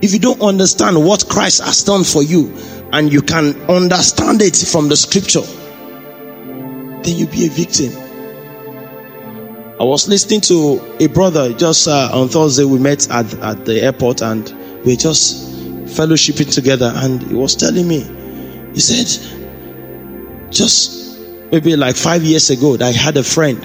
If 0.00 0.12
you 0.12 0.18
don't 0.18 0.42
understand 0.42 1.02
what 1.02 1.28
Christ 1.28 1.62
has 1.64 1.82
done 1.84 2.04
for 2.04 2.22
you 2.22 2.52
and 2.92 3.12
you 3.12 3.22
can 3.22 3.54
understand 3.70 4.42
it 4.42 4.56
from 4.56 4.88
the 4.88 4.96
scripture, 4.96 5.40
then 7.02 7.16
you'll 7.16 7.30
be 7.30 7.46
a 7.46 7.50
victim. 7.50 7.92
I 9.80 9.84
was 9.84 10.08
listening 10.08 10.40
to 10.42 10.96
a 11.00 11.08
brother 11.08 11.52
just 11.52 11.88
uh, 11.88 12.10
on 12.12 12.28
Thursday. 12.28 12.64
We 12.64 12.78
met 12.78 13.10
at, 13.10 13.32
at 13.34 13.64
the 13.64 13.82
airport 13.82 14.22
and 14.22 14.52
we 14.84 14.96
just 14.96 15.52
fellowshipping 15.86 16.52
together, 16.52 16.92
and 16.94 17.22
he 17.22 17.34
was 17.34 17.54
telling 17.56 17.86
me, 17.86 18.00
he 18.72 18.80
said, 18.80 19.06
just 20.50 21.18
maybe 21.50 21.76
like 21.76 21.96
five 21.96 22.22
years 22.22 22.50
ago, 22.50 22.76
I 22.80 22.92
had 22.92 23.16
a 23.16 23.22
friend, 23.24 23.64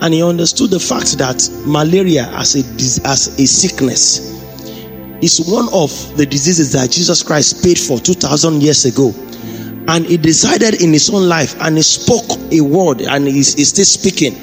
and 0.00 0.14
he 0.14 0.22
understood 0.22 0.70
the 0.70 0.80
fact 0.80 1.18
that 1.18 1.42
malaria 1.66 2.26
as 2.34 2.54
a 2.56 2.60
as 3.06 3.28
a 3.38 3.46
sickness 3.46 4.38
is 5.22 5.40
one 5.40 5.68
of 5.72 5.90
the 6.16 6.24
diseases 6.24 6.72
that 6.72 6.90
Jesus 6.90 7.22
Christ 7.22 7.64
paid 7.64 7.78
for 7.78 7.98
two 7.98 8.14
thousand 8.14 8.62
years 8.62 8.84
ago. 8.84 9.12
And 9.88 10.04
he 10.04 10.16
decided 10.18 10.82
in 10.82 10.92
his 10.92 11.08
own 11.10 11.28
life 11.28 11.56
and 11.62 11.76
he 11.76 11.82
spoke 11.82 12.38
a 12.52 12.60
word 12.60 13.00
and 13.00 13.26
he's, 13.26 13.54
he's 13.54 13.70
still 13.70 13.86
speaking 13.86 14.34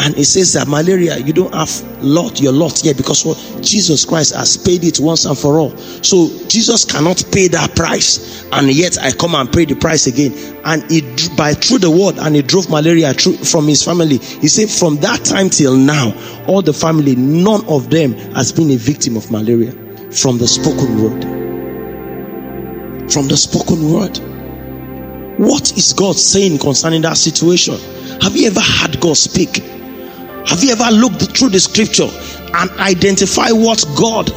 and 0.00 0.16
it 0.16 0.24
says 0.24 0.54
that 0.54 0.66
malaria, 0.66 1.18
you 1.18 1.34
don't 1.34 1.54
have 1.54 1.70
lot, 2.02 2.40
your 2.40 2.52
lot 2.52 2.82
yet 2.82 2.96
because 2.96 3.22
what 3.22 3.36
Jesus 3.60 4.06
Christ 4.06 4.34
has 4.34 4.56
paid 4.56 4.82
it 4.82 4.98
once 4.98 5.26
and 5.26 5.36
for 5.36 5.58
all. 5.58 5.76
So 5.76 6.30
Jesus 6.48 6.86
cannot 6.86 7.22
pay 7.30 7.48
that 7.48 7.76
price, 7.76 8.42
and 8.50 8.70
yet 8.70 8.96
I 8.98 9.12
come 9.12 9.34
and 9.34 9.52
pay 9.52 9.66
the 9.66 9.74
price 9.74 10.06
again. 10.06 10.32
And 10.64 10.82
it 10.90 11.36
by 11.36 11.52
through 11.52 11.80
the 11.80 11.90
word, 11.90 12.16
and 12.18 12.34
he 12.34 12.40
drove 12.40 12.70
malaria 12.70 13.12
through, 13.12 13.36
from 13.36 13.68
his 13.68 13.84
family. 13.84 14.16
He 14.16 14.48
said, 14.48 14.70
from 14.70 14.96
that 14.96 15.22
time 15.22 15.50
till 15.50 15.76
now, 15.76 16.14
all 16.48 16.62
the 16.62 16.72
family, 16.72 17.14
none 17.14 17.66
of 17.66 17.90
them 17.90 18.14
has 18.34 18.52
been 18.52 18.70
a 18.70 18.76
victim 18.76 19.18
of 19.18 19.30
malaria 19.30 19.72
from 20.12 20.38
the 20.38 20.48
spoken 20.48 21.02
word. 21.02 21.22
From 23.12 23.28
the 23.28 23.36
spoken 23.36 23.92
word. 23.92 24.18
What 25.38 25.76
is 25.76 25.92
God 25.92 26.16
saying 26.16 26.58
concerning 26.58 27.02
that 27.02 27.18
situation? 27.18 27.74
Have 28.22 28.34
you 28.34 28.46
ever 28.46 28.60
had 28.60 28.98
God 28.98 29.18
speak? 29.18 29.62
Have 30.46 30.64
you 30.64 30.72
ever 30.72 30.90
looked 30.90 31.36
through 31.36 31.50
the 31.50 31.60
scripture 31.60 32.08
and 32.54 32.70
identify 32.80 33.50
what 33.52 33.84
God 33.96 34.30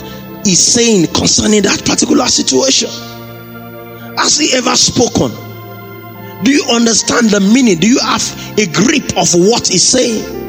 is 0.46 0.60
saying 0.74 1.08
concerning 1.08 1.64
that 1.64 1.86
particular 1.86 2.28
situation? 2.28 2.90
Has 4.18 4.38
He 4.38 4.54
ever 4.56 4.76
spoken? 4.76 5.32
Do 6.44 6.52
you 6.52 6.66
understand 6.70 7.30
the 7.30 7.40
meaning? 7.40 7.80
Do 7.80 7.88
you 7.88 8.00
have 8.00 8.24
a 8.60 8.68
grip 8.68 9.18
of 9.18 9.34
what 9.34 9.68
He's 9.68 9.84
saying? 9.84 10.44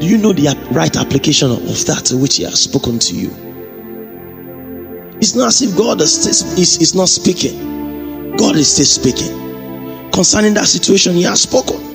Do 0.00 0.06
you 0.06 0.16
know 0.16 0.32
the 0.32 0.56
right 0.72 0.96
application 0.96 1.50
of 1.50 1.60
that 1.86 2.10
which 2.14 2.36
He 2.36 2.44
has 2.44 2.60
spoken 2.60 2.98
to 2.98 3.14
you? 3.14 3.30
It's 5.18 5.34
not 5.34 5.48
as 5.48 5.60
if 5.60 5.76
God 5.76 6.00
is, 6.00 6.94
not 6.94 7.10
speaking. 7.10 8.36
God 8.36 8.56
is 8.56 8.72
still 8.72 8.86
speaking. 8.86 10.10
Concerning 10.12 10.54
that 10.54 10.66
situation, 10.66 11.14
He 11.14 11.24
has 11.24 11.42
spoken. 11.42 11.89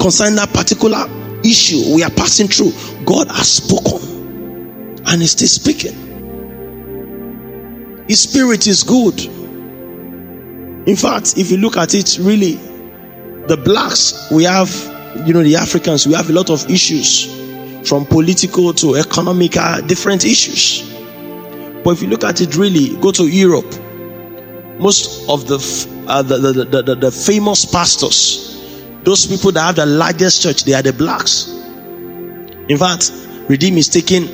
Concerning 0.00 0.36
that 0.36 0.50
particular 0.52 1.06
issue 1.44 1.94
we 1.94 2.02
are 2.02 2.10
passing 2.10 2.48
through, 2.48 2.72
God 3.04 3.28
has 3.28 3.48
spoken 3.52 4.98
and 5.06 5.22
is 5.22 5.32
still 5.32 5.48
speaking. 5.48 6.08
His 8.08 8.20
spirit 8.22 8.66
is 8.66 8.82
good. 8.82 9.20
In 10.88 10.96
fact, 10.96 11.36
if 11.36 11.50
you 11.50 11.58
look 11.58 11.76
at 11.76 11.94
it, 11.94 12.18
really, 12.20 12.54
the 13.46 13.56
blacks, 13.62 14.28
we 14.32 14.44
have, 14.44 14.70
you 15.26 15.32
know, 15.34 15.42
the 15.42 15.56
Africans, 15.56 16.06
we 16.06 16.14
have 16.14 16.30
a 16.30 16.32
lot 16.32 16.50
of 16.50 16.68
issues 16.70 17.26
from 17.88 18.06
political 18.06 18.72
to 18.74 18.96
economical, 18.96 19.82
different 19.86 20.24
issues. 20.24 20.88
But 21.84 21.90
if 21.90 22.02
you 22.02 22.08
look 22.08 22.24
at 22.24 22.40
it, 22.40 22.56
really, 22.56 22.96
go 23.00 23.12
to 23.12 23.26
Europe, 23.26 23.70
most 24.80 25.28
of 25.28 25.46
the, 25.46 25.56
uh, 26.08 26.22
the, 26.22 26.38
the, 26.38 26.82
the, 26.82 26.94
the 26.94 27.10
famous 27.10 27.64
pastors, 27.64 28.59
those 29.04 29.26
people 29.26 29.52
that 29.52 29.62
have 29.62 29.76
the 29.76 29.86
largest 29.86 30.42
church, 30.42 30.64
they 30.64 30.74
are 30.74 30.82
the 30.82 30.92
blacks. 30.92 31.48
In 32.68 32.76
fact, 32.76 33.12
Redeem 33.48 33.78
is 33.78 33.88
taking 33.88 34.26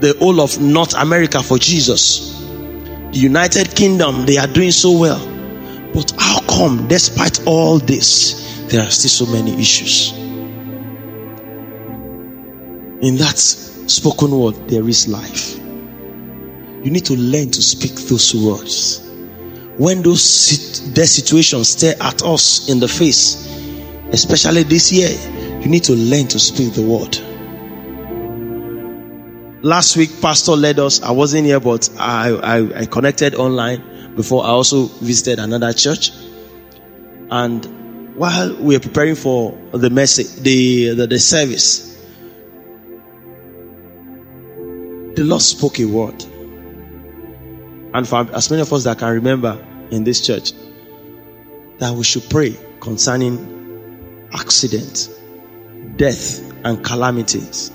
the 0.00 0.16
whole 0.18 0.40
of 0.40 0.60
North 0.60 0.94
America 0.94 1.42
for 1.42 1.58
Jesus. 1.58 2.40
The 2.40 3.18
United 3.18 3.76
Kingdom, 3.76 4.26
they 4.26 4.38
are 4.38 4.46
doing 4.46 4.72
so 4.72 4.98
well. 4.98 5.20
But 5.94 6.12
how 6.18 6.40
come, 6.48 6.88
despite 6.88 7.46
all 7.46 7.78
this, 7.78 8.66
there 8.68 8.82
are 8.82 8.90
still 8.90 9.26
so 9.26 9.32
many 9.32 9.60
issues? 9.60 10.12
In 13.02 13.16
that 13.18 13.36
spoken 13.36 14.30
word, 14.30 14.54
there 14.68 14.88
is 14.88 15.06
life. 15.06 15.58
You 16.82 16.90
need 16.90 17.04
to 17.04 17.14
learn 17.14 17.50
to 17.50 17.62
speak 17.62 17.94
those 18.08 18.34
words. 18.34 19.08
When 19.76 20.02
those 20.02 20.92
their 20.94 21.06
situations 21.06 21.70
stare 21.70 21.94
at 22.00 22.22
us 22.22 22.68
in 22.68 22.80
the 22.80 22.88
face, 22.88 23.51
especially 24.12 24.62
this 24.62 24.92
year, 24.92 25.10
you 25.60 25.68
need 25.68 25.84
to 25.84 25.94
learn 25.94 26.28
to 26.28 26.38
speak 26.38 26.74
the 26.74 26.82
word. 26.82 27.18
Last 29.64 29.96
week, 29.96 30.10
Pastor 30.20 30.52
led 30.52 30.78
us. 30.78 31.02
I 31.02 31.12
wasn't 31.12 31.46
here, 31.46 31.60
but 31.60 31.88
I, 31.98 32.30
I, 32.30 32.80
I 32.80 32.86
connected 32.86 33.34
online 33.34 34.14
before 34.16 34.44
I 34.44 34.48
also 34.48 34.86
visited 34.86 35.38
another 35.38 35.72
church. 35.72 36.10
And 37.30 38.16
while 38.16 38.54
we 38.56 38.74
were 38.76 38.80
preparing 38.80 39.14
for 39.14 39.56
the 39.72 39.88
message, 39.88 40.34
the, 40.42 40.94
the, 40.94 41.06
the 41.06 41.18
service, 41.18 41.88
the 45.14 45.24
Lord 45.24 45.42
spoke 45.42 45.78
a 45.78 45.84
word. 45.84 46.22
And 47.94 48.06
for 48.08 48.28
as 48.34 48.50
many 48.50 48.62
of 48.62 48.72
us 48.72 48.84
that 48.84 48.98
can 48.98 49.12
remember 49.14 49.64
in 49.90 50.04
this 50.04 50.26
church, 50.26 50.52
that 51.78 51.94
we 51.94 52.04
should 52.04 52.28
pray 52.28 52.56
concerning 52.80 53.61
accident, 54.32 55.08
death, 55.96 56.40
and 56.64 56.84
calamities. 56.84 57.70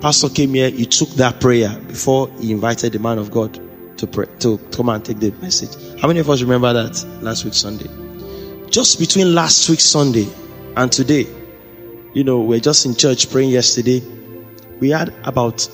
Pastor 0.00 0.30
came 0.30 0.54
here, 0.54 0.70
he 0.70 0.86
took 0.86 1.10
that 1.10 1.40
prayer 1.40 1.78
before 1.86 2.30
he 2.40 2.52
invited 2.52 2.92
the 2.92 2.98
man 2.98 3.18
of 3.18 3.30
God 3.30 3.58
to 3.98 4.06
pray, 4.06 4.26
to 4.38 4.56
come 4.72 4.88
and 4.88 5.04
take 5.04 5.18
the 5.18 5.30
message. 5.42 6.00
How 6.00 6.08
many 6.08 6.20
of 6.20 6.30
us 6.30 6.40
remember 6.40 6.72
that 6.72 7.04
last 7.20 7.44
week 7.44 7.52
Sunday? 7.52 7.88
Just 8.70 8.98
between 8.98 9.34
last 9.34 9.68
week 9.68 9.80
Sunday 9.80 10.26
and 10.76 10.90
today, 10.90 11.26
you 12.14 12.24
know, 12.24 12.40
we're 12.40 12.60
just 12.60 12.86
in 12.86 12.94
church 12.96 13.30
praying 13.30 13.50
yesterday. 13.50 14.02
We 14.80 14.88
had 14.90 15.12
about 15.24 15.68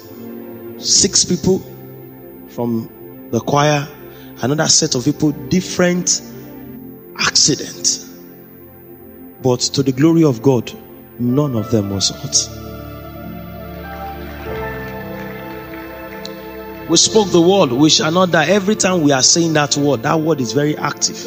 six 0.79 1.25
people 1.25 1.61
from 2.49 3.29
the 3.31 3.41
choir, 3.41 3.87
another 4.43 4.67
set 4.67 4.97
of 4.97 5.05
people, 5.05 5.31
different 5.31 6.21
accident. 7.19 8.05
But 9.43 9.61
to 9.61 9.83
the 9.83 9.93
glory 9.93 10.25
of 10.25 10.43
God, 10.43 10.73
none 11.19 11.55
of 11.57 11.71
them 11.71 11.91
was 11.91 12.11
hurt. 12.11 12.49
We 16.89 16.97
spoke 16.97 17.31
the 17.31 17.41
word, 17.41 17.73
we 17.73 17.91
shall 17.91 18.13
not 18.13 18.31
die. 18.31 18.47
Every 18.47 18.77
time 18.77 19.03
we 19.03 19.11
are 19.13 19.23
saying 19.23 19.55
that 19.55 19.77
word, 19.77 20.05
that 20.05 20.21
word 20.21 20.41
is 20.41 20.53
very 20.53 20.77
active. 20.77 21.27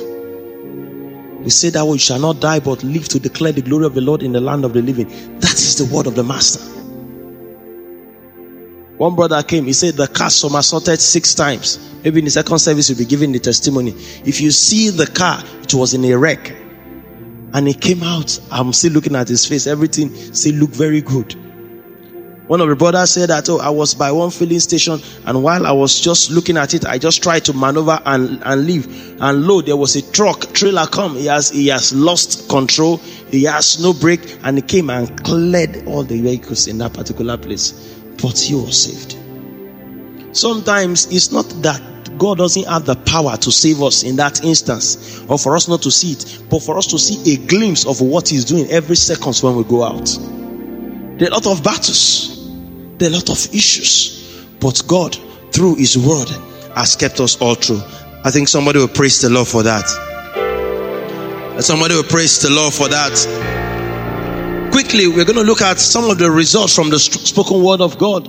We 1.44 1.50
say 1.50 1.70
that 1.70 1.86
we 1.86 1.98
shall 1.98 2.20
not 2.20 2.40
die 2.40 2.60
but 2.60 2.84
live 2.84 3.08
to 3.10 3.20
declare 3.20 3.52
the 3.52 3.62
glory 3.62 3.86
of 3.86 3.94
the 3.94 4.02
Lord 4.02 4.24
in 4.24 4.32
the 4.32 4.42
land 4.42 4.66
of 4.66 4.74
the 4.74 4.82
living. 4.82 5.08
That 5.40 5.54
is 5.54 5.78
the 5.78 5.94
word 5.94 6.08
of 6.08 6.16
the 6.16 6.24
Master. 6.24 6.79
One 9.00 9.16
brother 9.16 9.42
came, 9.44 9.64
he 9.64 9.72
said 9.72 9.94
the 9.94 10.08
car 10.10 10.30
somersaulted 10.30 11.00
six 11.00 11.34
times. 11.34 11.80
Maybe 12.04 12.20
in 12.20 12.26
the 12.26 12.32
second 12.32 12.60
service, 12.60 12.90
you'll 12.90 12.98
be 12.98 13.06
giving 13.06 13.32
the 13.32 13.40
testimony. 13.40 13.92
If 14.26 14.42
you 14.42 14.52
see 14.52 14.90
the 14.90 15.08
car, 15.08 15.42
it 15.64 15.74
was 15.74 15.94
in 15.94 16.04
a 16.04 16.18
wreck. 16.18 16.52
And 17.54 17.66
he 17.66 17.74
came 17.74 18.04
out. 18.04 18.38
I'm 18.52 18.74
still 18.74 18.92
looking 18.92 19.16
at 19.16 19.30
his 19.30 19.46
face. 19.46 19.68
Everything 19.68 20.14
still 20.34 20.56
looked 20.56 20.76
very 20.76 21.00
good. 21.00 21.34
One 22.48 22.60
of 22.60 22.68
the 22.68 22.76
brothers 22.76 23.12
said 23.12 23.30
that, 23.30 23.48
oh, 23.48 23.60
I 23.60 23.70
was 23.70 23.94
by 23.94 24.12
one 24.12 24.32
filling 24.32 24.60
station, 24.60 25.00
and 25.26 25.44
while 25.44 25.66
I 25.66 25.72
was 25.72 25.98
just 26.02 26.30
looking 26.30 26.58
at 26.58 26.74
it, 26.74 26.86
I 26.86 26.98
just 26.98 27.24
tried 27.24 27.46
to 27.46 27.54
maneuver 27.54 28.02
and, 28.06 28.44
and 28.44 28.66
leave. 28.66 29.22
And 29.22 29.48
lo, 29.48 29.62
there 29.62 29.78
was 29.78 29.96
a 29.96 30.12
truck, 30.12 30.52
trailer 30.52 30.88
come. 30.88 31.16
He 31.16 31.28
has, 31.28 31.52
he 31.52 31.68
has 31.68 31.94
lost 31.94 32.50
control. 32.50 32.98
He 32.98 33.46
has 33.46 33.82
no 33.82 33.94
brake, 33.94 34.40
and 34.44 34.58
he 34.58 34.62
came 34.62 34.90
and 34.90 35.24
cleared 35.24 35.88
all 35.88 36.04
the 36.04 36.20
vehicles 36.20 36.68
in 36.68 36.80
that 36.80 36.94
particular 36.94 37.38
place. 37.38 37.99
But 38.22 38.38
he 38.38 38.56
was 38.56 38.84
saved. 38.84 39.18
Sometimes 40.36 41.08
it's 41.08 41.32
not 41.32 41.46
that 41.64 41.82
God 42.18 42.38
doesn't 42.38 42.68
have 42.68 42.86
the 42.86 42.96
power 42.96 43.38
to 43.38 43.52
save 43.52 43.82
us 43.82 44.04
in 44.04 44.18
that 44.18 44.44
instance, 44.44 45.22
or 45.28 45.40
for 45.40 45.56
us 45.56 45.68
not 45.68 45.82
to 45.84 45.92
see 45.92 46.12
it, 46.12 46.44
but 46.50 46.62
for 46.62 46.78
us 46.78 46.88
to 46.88 47.00
see 47.00 47.34
a 47.34 47.38
glimpse 47.48 47.86
of 47.86 48.02
what 48.02 48.28
He's 48.28 48.46
doing 48.46 48.70
every 48.70 48.96
second 48.96 49.38
when 49.38 49.56
we 49.56 49.64
go 49.64 49.84
out. 49.84 50.06
There 51.18 51.28
are 51.28 51.32
a 51.32 51.34
lot 51.34 51.48
of 51.48 51.64
battles 51.64 52.40
there 53.00 53.10
are 53.10 53.14
a 53.14 53.16
lot 53.16 53.30
of 53.30 53.56
issues, 53.56 54.46
but 54.60 54.84
God, 54.86 55.16
through 55.54 55.76
His 55.76 55.98
Word, 55.98 56.28
has 56.76 56.98
kept 56.98 57.22
us 57.22 57.42
all 57.42 57.56
through. 57.56 57.82
I 58.26 58.30
think 58.30 58.50
somebody 58.50 58.80
will 58.80 58.90
praise 58.90 59.22
the 59.22 59.30
Lord 59.30 59.48
for 59.48 59.64
that. 59.64 59.88
Somebody 61.62 61.96
will 61.96 62.04
praise 62.04 62.42
the 62.42 62.50
Lord 62.50 62.74
for 62.74 62.90
that. 62.90 63.59
Quickly, 64.72 65.08
we're 65.08 65.26
going 65.26 65.38
to 65.38 65.44
look 65.44 65.62
at 65.62 65.80
some 65.80 66.10
of 66.10 66.18
the 66.20 66.30
results 66.30 66.76
from 66.76 66.90
the 66.90 67.00
spoken 67.00 67.64
word 67.64 67.82
of 67.82 67.98
God. 67.98 68.28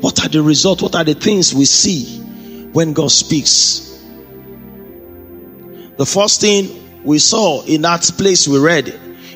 What 0.00 0.24
are 0.24 0.28
the 0.28 0.42
results? 0.42 0.82
What 0.82 0.94
are 0.94 1.04
the 1.04 1.14
things 1.14 1.54
we 1.54 1.64
see 1.64 2.20
when 2.72 2.92
God 2.92 3.10
speaks? 3.10 4.04
The 5.96 6.06
first 6.06 6.40
thing 6.40 7.02
we 7.04 7.18
saw 7.18 7.62
in 7.64 7.82
that 7.82 8.02
place 8.16 8.46
we 8.46 8.58
read, 8.58 8.88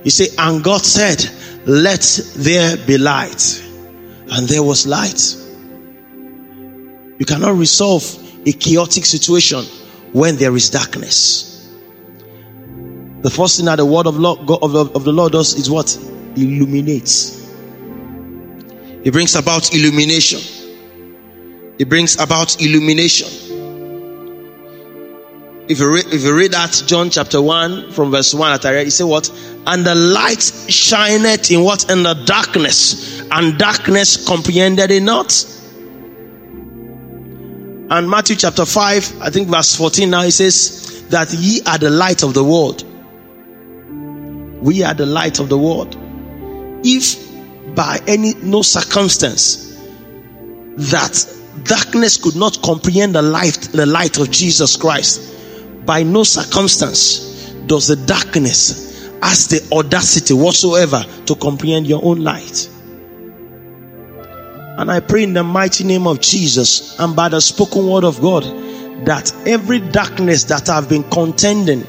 he 0.05 0.11
said, 0.11 0.29
and 0.39 0.63
God 0.63 0.83
said, 0.83 1.25
let 1.67 2.03
there 2.37 2.77
be 2.77 2.99
light 2.99 3.63
and 4.31 4.47
there 4.49 4.63
was 4.63 4.87
light. 4.87 5.37
You 7.19 7.25
cannot 7.25 7.57
resolve 7.57 8.05
a 8.47 8.53
chaotic 8.53 9.05
situation 9.05 9.65
when 10.13 10.37
there 10.37 10.55
is 10.55 10.71
darkness. 10.71 11.69
The 13.23 13.31
first 13.31 13.57
thing 13.57 13.67
that 13.67 13.77
the 13.77 13.87
word 13.87 14.07
of, 14.07 14.17
Lord, 14.19 14.41
of, 14.51 14.97
of 14.97 15.05
the 15.05 15.13
Lord 15.13 15.33
does 15.33 15.55
is 15.55 15.71
what? 15.71 15.97
Illuminates. 16.37 17.43
It 19.05 19.13
brings 19.13 19.35
about 19.35 19.75
illumination. 19.75 20.41
It 21.79 21.89
brings 21.89 22.19
about 22.21 22.61
illumination. 22.61 23.29
If 25.69 25.79
you 25.79 25.95
read, 25.95 26.07
if 26.07 26.23
you 26.23 26.37
read 26.37 26.53
that 26.53 26.83
John 26.87 27.11
chapter 27.11 27.41
1 27.41 27.93
from 27.93 28.11
verse 28.11 28.35
1 28.35 28.53
at 28.53 28.65
I 28.65 28.75
read, 28.75 28.85
he 28.85 28.91
said 28.91 29.05
what? 29.07 29.31
And 29.67 29.85
the 29.85 29.95
light 29.95 30.43
shineth 30.43 31.51
in 31.51 31.63
what? 31.63 31.91
In 31.91 32.03
the 32.03 32.15
darkness, 32.15 33.21
and 33.31 33.59
darkness 33.59 34.27
comprehended 34.27 34.91
it 34.91 35.03
not. 35.03 35.33
And 37.91 38.09
Matthew 38.09 38.37
chapter 38.37 38.65
5, 38.65 39.23
I 39.23 39.31
think 39.31 39.49
verse 39.49 39.75
14 39.77 40.11
now, 40.11 40.23
he 40.23 40.31
says 40.31 41.07
that 41.09 41.33
ye 41.33 41.61
are 41.67 41.79
the 41.79 41.91
light 41.91 42.23
of 42.23 42.35
the 42.35 42.45
world. 42.45 42.85
We 44.63 44.83
are 44.83 44.95
the 44.95 45.07
light 45.07 45.41
of 45.41 45.49
the 45.49 45.59
world. 45.59 45.97
If 46.85 47.33
by 47.75 48.01
any 48.07 48.35
no 48.43 48.63
circumstance 48.63 49.77
that 50.77 51.27
darkness 51.65 52.17
could 52.17 52.37
not 52.37 52.61
comprehend 52.63 53.15
the 53.15 53.23
light, 53.23 53.55
the 53.73 53.87
light 53.87 54.19
of 54.19 54.31
Jesus 54.31 54.77
Christ, 54.77 55.35
by 55.87 56.03
no 56.03 56.25
circumstance 56.25 57.51
does 57.67 57.89
the 57.89 57.97
darkness 57.97 59.09
has 59.23 59.49
the 59.49 59.67
audacity 59.73 60.35
whatsoever 60.35 61.05
to 61.27 61.35
comprehend 61.37 61.87
your 61.87 62.05
own 62.05 62.21
light. 62.23 62.69
And 64.79 64.91
I 64.91 65.01
pray 65.01 65.23
in 65.23 65.35
the 65.35 65.45
mighty 65.45 65.85
name 65.85 66.07
of 66.07 66.21
Jesus 66.21 66.99
and 66.99 67.15
by 67.15 67.29
the 67.29 67.41
spoken 67.41 67.87
word 67.87 68.05
of 68.05 68.21
God 68.21 68.43
that 69.07 69.33
every 69.47 69.81
darkness 69.81 70.45
that 70.45 70.69
I've 70.69 70.89
been 70.89 71.05
contending 71.05 71.87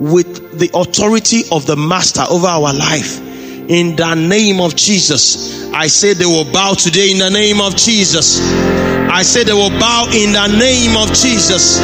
with 0.00 0.58
the 0.58 0.70
authority 0.74 1.42
of 1.52 1.66
the 1.66 1.76
master 1.76 2.22
over 2.28 2.46
our 2.46 2.74
life 2.74 3.20
in 3.68 3.96
the 3.96 4.14
name 4.14 4.60
of 4.60 4.76
Jesus. 4.76 5.64
I 5.72 5.86
say 5.86 6.12
they 6.14 6.26
will 6.26 6.50
bow 6.52 6.74
today 6.74 7.10
in 7.10 7.18
the 7.18 7.30
name 7.30 7.60
of 7.60 7.76
Jesus. 7.76 8.40
I 8.40 9.22
say 9.22 9.44
they 9.44 9.52
will 9.52 9.70
bow 9.70 10.06
in 10.12 10.32
the 10.32 10.48
name 10.58 10.96
of 10.96 11.08
Jesus. 11.08 11.78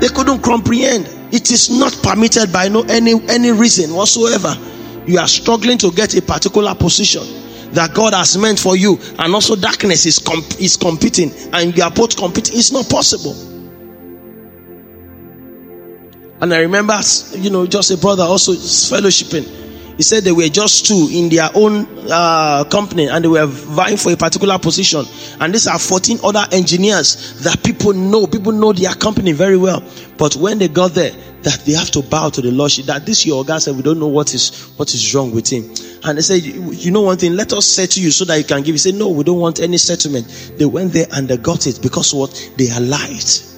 They 0.00 0.08
couldn't 0.08 0.42
comprehend. 0.42 1.06
It 1.32 1.50
is 1.50 1.70
not 1.70 1.98
permitted 2.02 2.52
by 2.52 2.68
no 2.68 2.82
any 2.82 3.14
any 3.28 3.52
reason 3.52 3.94
whatsoever. 3.94 4.56
You 5.06 5.18
are 5.18 5.28
struggling 5.28 5.78
to 5.78 5.90
get 5.92 6.14
a 6.16 6.22
particular 6.22 6.74
position 6.74 7.22
that 7.72 7.94
God 7.94 8.12
has 8.12 8.36
meant 8.36 8.58
for 8.58 8.76
you, 8.76 8.98
and 9.18 9.34
also 9.34 9.56
darkness 9.56 10.06
is 10.06 10.18
comp- 10.18 10.60
is 10.60 10.76
competing, 10.76 11.32
and 11.52 11.76
you 11.76 11.82
are 11.82 11.90
both 11.90 12.16
competing. 12.16 12.56
It's 12.58 12.72
not 12.72 12.88
possible. 12.88 13.51
And 16.42 16.52
I 16.52 16.58
remember, 16.58 16.94
you 17.36 17.48
know, 17.48 17.66
just 17.66 17.90
a 17.90 17.96
brother 17.96 18.24
also 18.24 18.52
fellowshipping 18.52 19.62
he 19.96 20.02
said 20.02 20.24
they 20.24 20.32
were 20.32 20.48
just 20.48 20.86
two 20.86 21.08
in 21.12 21.28
their 21.28 21.48
own 21.54 21.86
uh, 22.10 22.64
company 22.64 23.08
and 23.08 23.24
they 23.24 23.28
were 23.28 23.46
vying 23.46 23.96
for 23.96 24.10
a 24.12 24.16
particular 24.16 24.58
position. 24.58 25.04
And 25.40 25.52
these 25.52 25.66
are 25.66 25.78
14 25.78 26.18
other 26.24 26.44
engineers 26.50 27.40
that 27.42 27.62
people 27.62 27.92
know. 27.92 28.26
People 28.26 28.52
know 28.52 28.72
their 28.72 28.94
company 28.94 29.32
very 29.32 29.56
well. 29.56 29.82
But 30.18 30.34
when 30.36 30.58
they 30.58 30.68
got 30.68 30.92
there, 30.92 31.12
that 31.42 31.60
they 31.66 31.72
have 31.72 31.90
to 31.90 32.02
bow 32.02 32.30
to 32.30 32.40
the 32.40 32.50
Lordship. 32.52 32.86
That 32.86 33.04
this 33.04 33.26
your 33.26 33.44
guy 33.44 33.58
said, 33.58 33.76
we 33.76 33.82
don't 33.82 33.98
know 33.98 34.08
what 34.08 34.32
is 34.32 34.72
what 34.76 34.94
is 34.94 35.14
wrong 35.14 35.32
with 35.32 35.48
him. 35.52 35.64
And 36.04 36.16
they 36.18 36.22
said, 36.22 36.42
you 36.42 36.90
know 36.90 37.02
one 37.02 37.18
thing, 37.18 37.34
let 37.36 37.52
us 37.52 37.66
settle 37.66 38.02
you 38.02 38.10
so 38.12 38.24
that 38.26 38.36
you 38.38 38.44
can 38.44 38.62
give. 38.62 38.74
He 38.74 38.78
said, 38.78 38.94
no, 38.94 39.08
we 39.08 39.24
don't 39.24 39.40
want 39.40 39.60
any 39.60 39.76
settlement. 39.78 40.52
They 40.56 40.64
went 40.64 40.92
there 40.92 41.06
and 41.12 41.28
they 41.28 41.36
got 41.36 41.66
it 41.66 41.80
because 41.82 42.14
what? 42.14 42.50
They 42.56 42.70
are 42.70 42.80
light. 42.80 43.48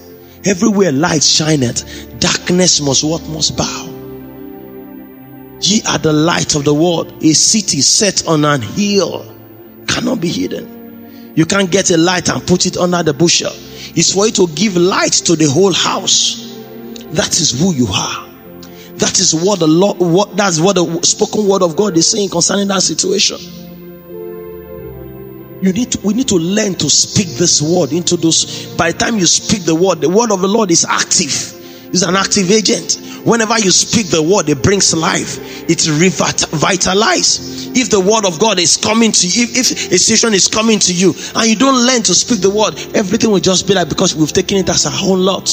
Everywhere 0.47 0.93
light 0.93 1.23
shineth, 1.23 2.19
darkness 2.21 2.81
must 2.81 3.05
what? 3.05 3.27
Must 3.29 3.57
bow. 3.57 3.91
Ye 5.61 5.83
are 5.89 5.99
the 5.99 6.13
light 6.13 6.55
of 6.55 6.65
the 6.65 6.75
world. 6.75 7.23
A 7.23 7.33
city 7.33 7.81
set 7.81 8.27
on 8.27 8.45
an 8.45 8.61
hill 8.61 9.25
cannot 9.87 10.21
be 10.21 10.29
hidden. 10.29 11.33
You 11.35 11.47
can't 11.47 11.71
get 11.71 11.91
a 11.91 11.97
light 11.97 12.29
and 12.29 12.47
put 12.47 12.67
it 12.67 12.77
under 12.77 13.03
the 13.03 13.15
bushel. 13.15 13.53
It's 13.97 14.13
for 14.13 14.27
you 14.27 14.33
to 14.33 14.47
give 14.49 14.77
light 14.77 15.13
to 15.13 15.37
the 15.37 15.47
whole 15.47 15.73
house. 15.73 16.55
That 17.13 17.41
is 17.41 17.59
who 17.59 17.73
you 17.73 17.87
are. 17.87 18.29
That 18.97 19.19
is 19.19 19.35
what 19.35 19.59
the 19.59 19.67
Lord, 19.67 19.99
what 19.99 20.37
that's 20.37 20.61
what 20.61 20.77
the 20.77 21.03
spoken 21.03 21.49
word 21.49 21.63
of 21.63 21.77
God 21.77 21.97
is 21.97 22.11
saying 22.11 22.29
concerning 22.29 22.69
that 22.69 22.83
situation. 22.83 23.39
You 25.65 25.73
need 25.73 25.93
to, 25.93 26.01
we 26.05 26.13
need 26.13 26.29
to 26.29 26.37
learn 26.37 26.75
to 26.75 26.91
speak 26.91 27.39
this 27.39 27.63
word 27.63 27.93
into 27.93 28.19
those. 28.19 28.67
By 28.77 28.93
the 28.93 28.99
time 28.99 29.17
you 29.17 29.25
speak 29.25 29.63
the 29.65 29.75
word, 29.75 30.03
the 30.03 30.11
word 30.11 30.31
of 30.31 30.43
the 30.43 30.47
Lord 30.47 30.71
is 30.71 30.85
active. 30.85 31.33
It's 31.89 32.03
an 32.03 32.17
active 32.17 32.51
agent. 32.51 33.01
Whenever 33.25 33.59
you 33.59 33.71
speak 33.71 34.09
the 34.09 34.23
word, 34.23 34.51
it 34.51 34.63
brings 34.63 34.93
life. 34.95 35.39
It 35.67 35.79
revitalizes. 35.79 37.75
If 37.75 37.89
the 37.89 37.99
word 37.99 38.27
of 38.27 38.39
God 38.39 38.59
is 38.59 38.77
coming 38.77 39.11
to 39.11 39.27
you, 39.27 39.45
if, 39.45 39.73
if 39.73 39.93
a 39.93 39.97
situation 39.97 40.35
is 40.35 40.49
coming 40.49 40.79
to 40.81 40.93
you, 40.93 41.15
and 41.35 41.49
you 41.49 41.57
don't 41.57 41.87
learn 41.87 42.03
to 42.03 42.15
speak 42.15 42.43
the 42.43 42.51
word, 42.51 42.75
everything 42.95 43.31
will 43.31 43.41
just 43.41 43.67
be 43.67 43.73
like 43.73 43.89
because 43.89 44.15
we've 44.15 44.35
taken 44.35 44.59
it 44.59 44.69
as 44.69 44.85
a 44.85 44.91
whole 44.91 45.17
lot. 45.17 45.49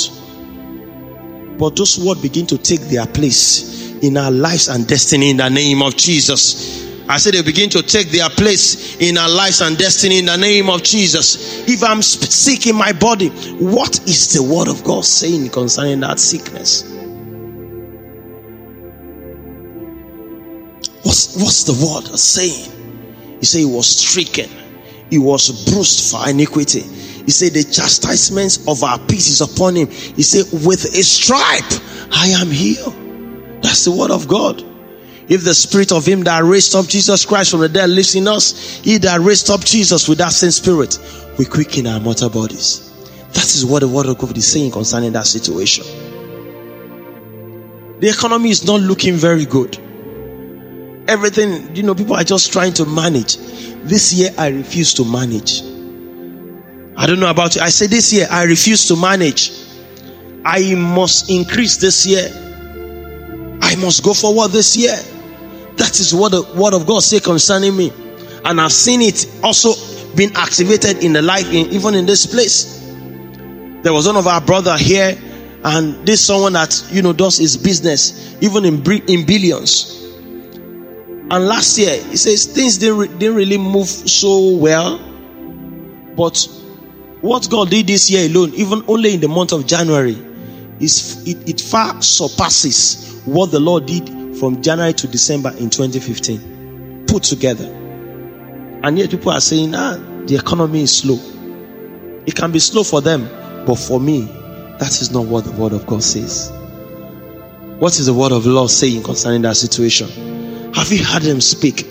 But 1.58 1.78
those 1.78 1.97
words 1.97 2.21
begin 2.21 2.45
to 2.47 2.58
take 2.58 2.82
their 2.82 3.08
place 3.08 3.93
in 4.04 4.17
our 4.17 4.32
lives 4.32 4.67
and 4.67 4.86
destiny 4.86 5.30
in 5.30 5.38
the 5.38 5.47
name 5.47 5.82
of 5.82 5.95
Jesus. 5.95 6.90
I 7.12 7.17
said 7.17 7.34
they 7.34 7.41
begin 7.41 7.69
to 7.71 7.84
take 7.84 8.08
their 8.08 8.30
place 8.30 8.95
in 9.02 9.17
our 9.17 9.30
lives 9.30 9.60
and 9.60 9.78
destiny 9.78 10.19
in 10.19 10.28
the 10.28 10.38
name 10.38 10.69
of 10.69 10.82
Jesus. 10.82 11.67
If 11.67 11.84
I'm 11.84 12.02
sick 12.02 12.67
in 12.67 12.76
my 12.78 12.93
body, 12.93 13.28
what 13.60 14.00
is 14.08 14.34
the 14.34 14.41
word 14.41 14.69
of 14.69 14.82
God 14.86 15.04
saying 15.04 15.50
concerning 15.50 16.00
that 16.00 16.19
sickness? 16.19 16.84
What's, 21.04 21.36
what's 21.36 21.63
the 21.65 21.74
word 21.74 22.17
saying? 22.17 22.71
He 23.39 23.45
said 23.45 23.60
he 23.60 23.65
was 23.65 23.89
stricken, 23.89 24.50
he 25.10 25.17
was 25.17 25.69
bruised 25.69 26.12
for 26.12 26.30
iniquity. 26.30 26.82
He 26.82 27.32
said 27.32 27.52
the 27.52 27.63
chastisement 27.63 28.60
of 28.69 28.84
our 28.84 28.97
peace 29.00 29.28
is 29.28 29.41
upon 29.41 29.76
him. 29.76 29.89
He 29.89 30.24
said, 30.24 30.45
with 30.65 30.86
a 30.86 31.04
stripe, 31.04 31.82
I 32.13 32.28
am 32.39 32.50
healed. 32.50 32.95
That's 33.62 33.84
the 33.84 33.91
word 33.91 34.12
of 34.12 34.30
God. 34.30 34.63
If 35.32 35.46
the 35.46 35.54
spirit 35.54 35.94
of 35.94 36.06
him 36.06 36.24
that 36.26 36.44
raised 36.44 36.76
up 36.76 36.88
Jesus 36.88 37.24
Christ 37.24 37.52
from 37.52 37.62
the 37.62 37.70
dead 37.70 37.89
lives 37.89 38.15
in 38.15 38.28
us, 38.28 38.82
he 38.84 38.98
that 38.98 39.22
raised 39.22 39.50
up 39.50 39.63
Jesus 39.63 40.10
with 40.10 40.17
that 40.17 40.34
same 40.34 40.52
spirit, 40.52 41.00
we 41.39 41.46
quicken 41.46 41.88
our 41.88 42.02
mortal 42.02 42.30
bodies. 42.30 42.91
That 43.32 43.46
is 43.46 43.65
what 43.65 43.80
the 43.80 43.88
word 43.88 44.08
of 44.08 44.17
God 44.17 44.38
is 44.38 44.52
saying 44.52 44.72
concerning 44.72 45.13
that 45.13 45.26
situation. 45.26 45.86
The 48.02 48.10
economy 48.10 48.50
is 48.50 48.65
not 48.65 48.82
looking 48.82 49.13
very 49.13 49.46
good. 49.46 49.78
Everything, 51.08 51.74
you 51.78 51.84
know, 51.84 51.96
people 51.96 52.17
are 52.17 52.26
just 52.26 52.52
trying 52.52 52.74
to 52.74 52.86
manage. 52.86 53.38
This 53.86 54.12
year, 54.12 54.32
I 54.38 54.50
refuse 54.50 54.94
to 54.96 55.06
manage. 55.06 55.62
I 56.98 57.08
don't 57.08 57.22
know 57.22 57.30
about 57.30 57.56
you. 57.56 57.62
I 57.62 57.70
say 57.70 57.88
this 57.88 58.12
year, 58.12 58.28
I 58.30 58.44
refuse 58.44 58.86
to 58.89 58.98
manage. 58.98 59.54
I 60.44 60.76
must 60.76 61.30
increase 61.30 61.78
this 61.78 62.06
year. 62.06 62.28
I 63.62 63.76
must 63.78 64.04
go 64.04 64.13
forward 64.13 64.52
this 64.52 64.76
year. 64.76 64.98
That 65.82 66.00
is 66.00 66.13
what 66.13 66.32
the 66.32 66.44
word 66.54 66.76
of 66.76 66.86
God 66.86 67.02
say 67.02 67.20
concerning 67.20 67.76
me. 67.76 67.91
And 68.46 68.62
I've 68.62 68.72
seen 68.72 69.02
it 69.02 69.26
also 69.41 69.74
being 70.15 70.32
activated 70.36 71.04
in 71.04 71.12
the 71.12 71.24
life, 71.24 71.48
in, 71.52 71.72
even 71.72 71.96
in 71.96 72.06
this 72.06 72.28
place. 72.28 72.78
There 73.82 73.91
was 73.91 74.06
one 74.06 74.15
of 74.15 74.28
our 74.28 74.41
brother 74.41 74.78
here, 74.78 75.17
and 75.63 76.06
this 76.06 76.24
someone 76.24 76.54
that 76.54 76.86
you 76.91 77.02
know 77.02 77.13
does 77.13 77.39
his 77.39 77.58
business, 77.58 78.38
even 78.41 78.63
in 78.63 78.86
in 79.10 79.26
billions. 79.26 79.98
And 81.32 81.48
last 81.48 81.80
year, 81.80 82.00
he 82.00 82.15
says 82.15 82.46
things 82.46 82.78
didn't, 82.78 83.17
didn't 83.17 83.36
really 83.36 83.58
move 83.58 83.88
so 83.88 84.58
well, 84.58 85.00
but 86.15 86.48
what 87.22 87.50
God 87.50 87.72
did 87.72 87.88
this 87.88 88.08
year 88.08 88.30
alone, 88.30 88.54
even 88.54 88.84
only 88.88 89.15
in 89.15 89.20
the 89.20 89.30
month 89.30 89.52
of 89.52 89.65
January, 89.65 90.15
is 90.80 91.28
it, 91.28 91.50
it 91.50 91.60
far 91.60 92.00
surpasses 92.04 93.24
what 93.26 93.50
the 93.50 93.60
Lord 93.60 93.88
did 93.88 94.21
from 94.41 94.60
January 94.63 94.91
to 94.91 95.08
December 95.08 95.49
in 95.60 95.69
2015 95.69 97.06
put 97.06 97.21
together. 97.21 97.65
And 98.82 98.97
yet 98.97 99.12
people 99.12 99.32
are 99.32 99.39
saying, 99.39 99.75
ah, 99.75 99.97
the 100.25 100.36
economy 100.36 100.82
is 100.82 100.97
slow. 100.97 101.19
It 102.25 102.34
can 102.34 102.51
be 102.51 102.58
slow 102.58 102.84
for 102.84 103.01
them, 103.01 103.30
but 103.67 103.75
for 103.75 103.99
me, 103.99 104.21
that 104.80 104.99
is 104.99 105.12
not 105.12 105.27
what 105.27 105.43
the 105.43 105.51
word 105.51 105.73
of 105.73 105.86
God 105.86 106.01
says. 106.01 106.51
What 107.77 107.99
is 107.99 108.08
the 108.08 108.15
word 108.15 108.32
of 108.32 108.43
the 108.43 108.49
Lord 108.49 108.71
saying 108.71 109.04
concerning 109.04 109.43
that 109.43 109.58
situation? 109.58 110.73
Have 110.73 110.91
you 110.91 111.06
heard 111.06 111.21
him 111.21 111.39
speak? 111.39 111.86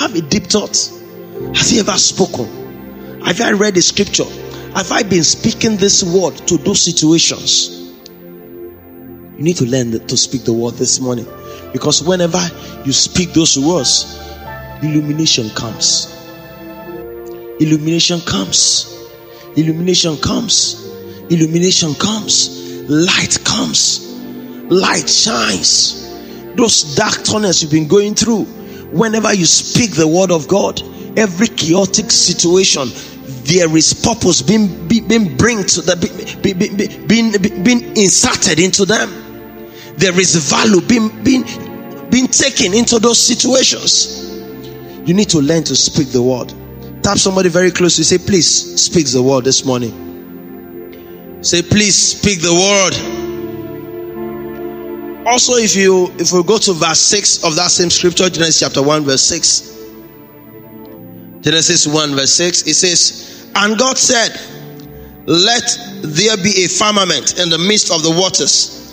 Have 0.00 0.16
a 0.16 0.20
deep 0.20 0.46
thought? 0.46 0.74
Has 1.54 1.70
he 1.70 1.78
ever 1.78 1.92
spoken? 1.92 3.22
Have 3.22 3.40
I 3.40 3.52
read 3.52 3.76
the 3.76 3.82
scripture? 3.82 4.28
Have 4.74 4.90
I 4.90 5.04
been 5.04 5.22
speaking 5.22 5.76
this 5.76 6.02
word 6.02 6.34
to 6.48 6.56
those 6.56 6.82
situations? 6.82 7.68
You 8.08 9.44
need 9.44 9.58
to 9.58 9.64
learn 9.64 9.92
to 9.92 10.16
speak 10.16 10.42
the 10.42 10.52
word 10.52 10.74
this 10.74 10.98
morning. 10.98 11.28
Because 11.74 12.02
whenever 12.04 12.40
you 12.84 12.92
speak 12.92 13.34
those 13.34 13.58
words, 13.58 14.18
illumination 14.80 15.50
comes. 15.50 16.06
Illumination 17.60 18.20
comes. 18.20 19.10
Illumination 19.56 20.16
comes. 20.18 20.88
Illumination 21.30 21.94
comes. 21.96 22.88
Light 22.88 23.44
comes. 23.44 24.08
Light 24.70 25.08
shines. 25.08 26.00
Those 26.54 26.94
dark 26.94 27.24
tunnels 27.24 27.60
you've 27.60 27.72
been 27.72 27.88
going 27.88 28.14
through, 28.14 28.44
whenever 28.92 29.34
you 29.34 29.44
speak 29.44 29.92
the 29.92 30.06
word 30.06 30.30
of 30.30 30.46
God, 30.46 30.80
every 31.18 31.48
chaotic 31.48 32.12
situation, 32.12 32.88
there 33.44 33.76
is 33.76 33.92
purpose 33.94 34.42
being 34.42 34.86
being 34.86 35.36
bring 35.36 35.64
to 35.64 35.80
the 35.80 35.96
being, 36.42 37.06
being, 37.08 37.64
being 37.64 37.96
inserted 37.96 38.60
into 38.60 38.84
them. 38.84 39.10
There 39.96 40.18
is 40.18 40.34
value 40.50 40.80
being 40.80 41.22
being 41.22 41.44
being 42.14 42.28
taken 42.28 42.72
into 42.74 43.00
those 43.00 43.18
situations. 43.18 44.38
You 45.04 45.14
need 45.14 45.28
to 45.30 45.40
learn 45.40 45.64
to 45.64 45.74
speak 45.74 46.12
the 46.12 46.22
word. 46.22 46.54
Tap 47.02 47.18
somebody 47.18 47.48
very 47.48 47.72
close. 47.72 47.98
You 47.98 48.04
say, 48.04 48.18
please 48.18 48.80
speak 48.80 49.08
the 49.08 49.20
word 49.20 49.42
this 49.42 49.64
morning. 49.64 51.42
Say, 51.42 51.60
please 51.60 51.96
speak 51.96 52.40
the 52.40 52.54
word. 52.54 52.94
Also, 55.26 55.54
if 55.54 55.74
you 55.74 56.06
if 56.16 56.30
we 56.30 56.44
go 56.44 56.56
to 56.56 56.72
verse 56.74 57.00
6 57.00 57.42
of 57.42 57.56
that 57.56 57.72
same 57.72 57.90
scripture, 57.90 58.30
Genesis 58.30 58.60
chapter 58.60 58.80
1, 58.80 59.02
verse 59.02 59.22
6. 59.22 59.72
Genesis 61.40 61.84
1, 61.88 62.14
verse 62.14 62.32
6, 62.32 62.68
it 62.68 62.74
says, 62.74 63.50
and 63.56 63.76
God 63.76 63.98
said, 63.98 64.38
Let 65.26 65.64
there 66.02 66.36
be 66.36 66.62
a 66.64 66.68
firmament 66.68 67.40
in 67.40 67.48
the 67.48 67.58
midst 67.58 67.90
of 67.90 68.04
the 68.04 68.10
waters, 68.10 68.83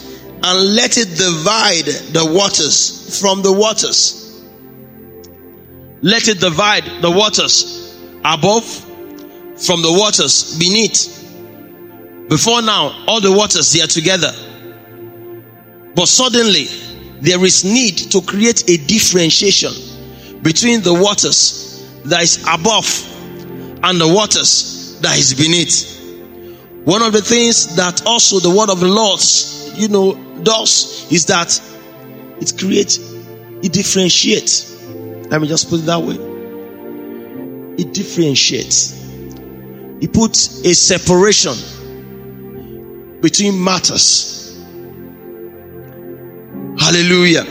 and 0.44 0.76
let 0.76 0.98
it 0.98 1.10
divide 1.18 1.86
the 2.14 2.26
waters 2.34 3.20
from 3.20 3.42
the 3.42 3.52
waters. 3.52 4.44
Let 6.02 6.28
it 6.28 6.40
divide 6.40 6.86
the 7.02 7.12
waters 7.12 7.96
above 8.26 8.66
from 8.66 9.82
the 9.82 9.92
waters 9.92 10.58
beneath. 10.58 11.18
Before 12.28 12.62
now, 12.62 13.06
all 13.08 13.22
the 13.22 13.32
waters 13.32 13.72
they 13.74 13.82
are 13.82 13.88
together. 13.88 14.32
But 15.94 16.08
suddenly, 16.08 16.66
there 17.20 17.44
is 17.46 17.64
need 17.64 17.98
to 18.12 18.22
create 18.22 18.68
a 18.70 18.78
differentiation 18.78 19.74
between 20.42 20.82
the 20.82 20.94
waters 20.94 21.88
that 22.06 22.24
is 22.24 22.44
above 22.50 22.88
and 23.84 24.02
the 24.02 24.08
waters 24.08 25.00
that 25.02 25.18
is 25.20 25.34
beneath. 25.36 26.01
One 26.84 27.02
of 27.04 27.14
the 27.14 27.22
things 27.22 27.76
that 27.76 28.06
also 28.08 28.40
the 28.40 28.50
word 28.50 28.70
of 28.70 28.80
the 28.80 28.88
Lord, 28.88 29.20
you 29.76 29.88
know, 29.88 30.16
does 30.42 31.06
is 31.12 31.26
that 31.26 31.62
it 32.40 32.58
creates, 32.58 32.98
it 33.62 33.72
differentiates. 33.72 34.84
Let 35.30 35.42
me 35.42 35.48
just 35.48 35.70
put 35.70 35.82
it 35.82 35.86
that 35.86 36.02
way. 36.02 36.16
It 37.78 37.94
differentiates. 37.94 39.00
It 40.02 40.12
puts 40.12 40.66
a 40.66 40.74
separation 40.74 41.54
between 43.22 43.64
matters. 43.64 44.60
Hallelujah. 46.80 47.46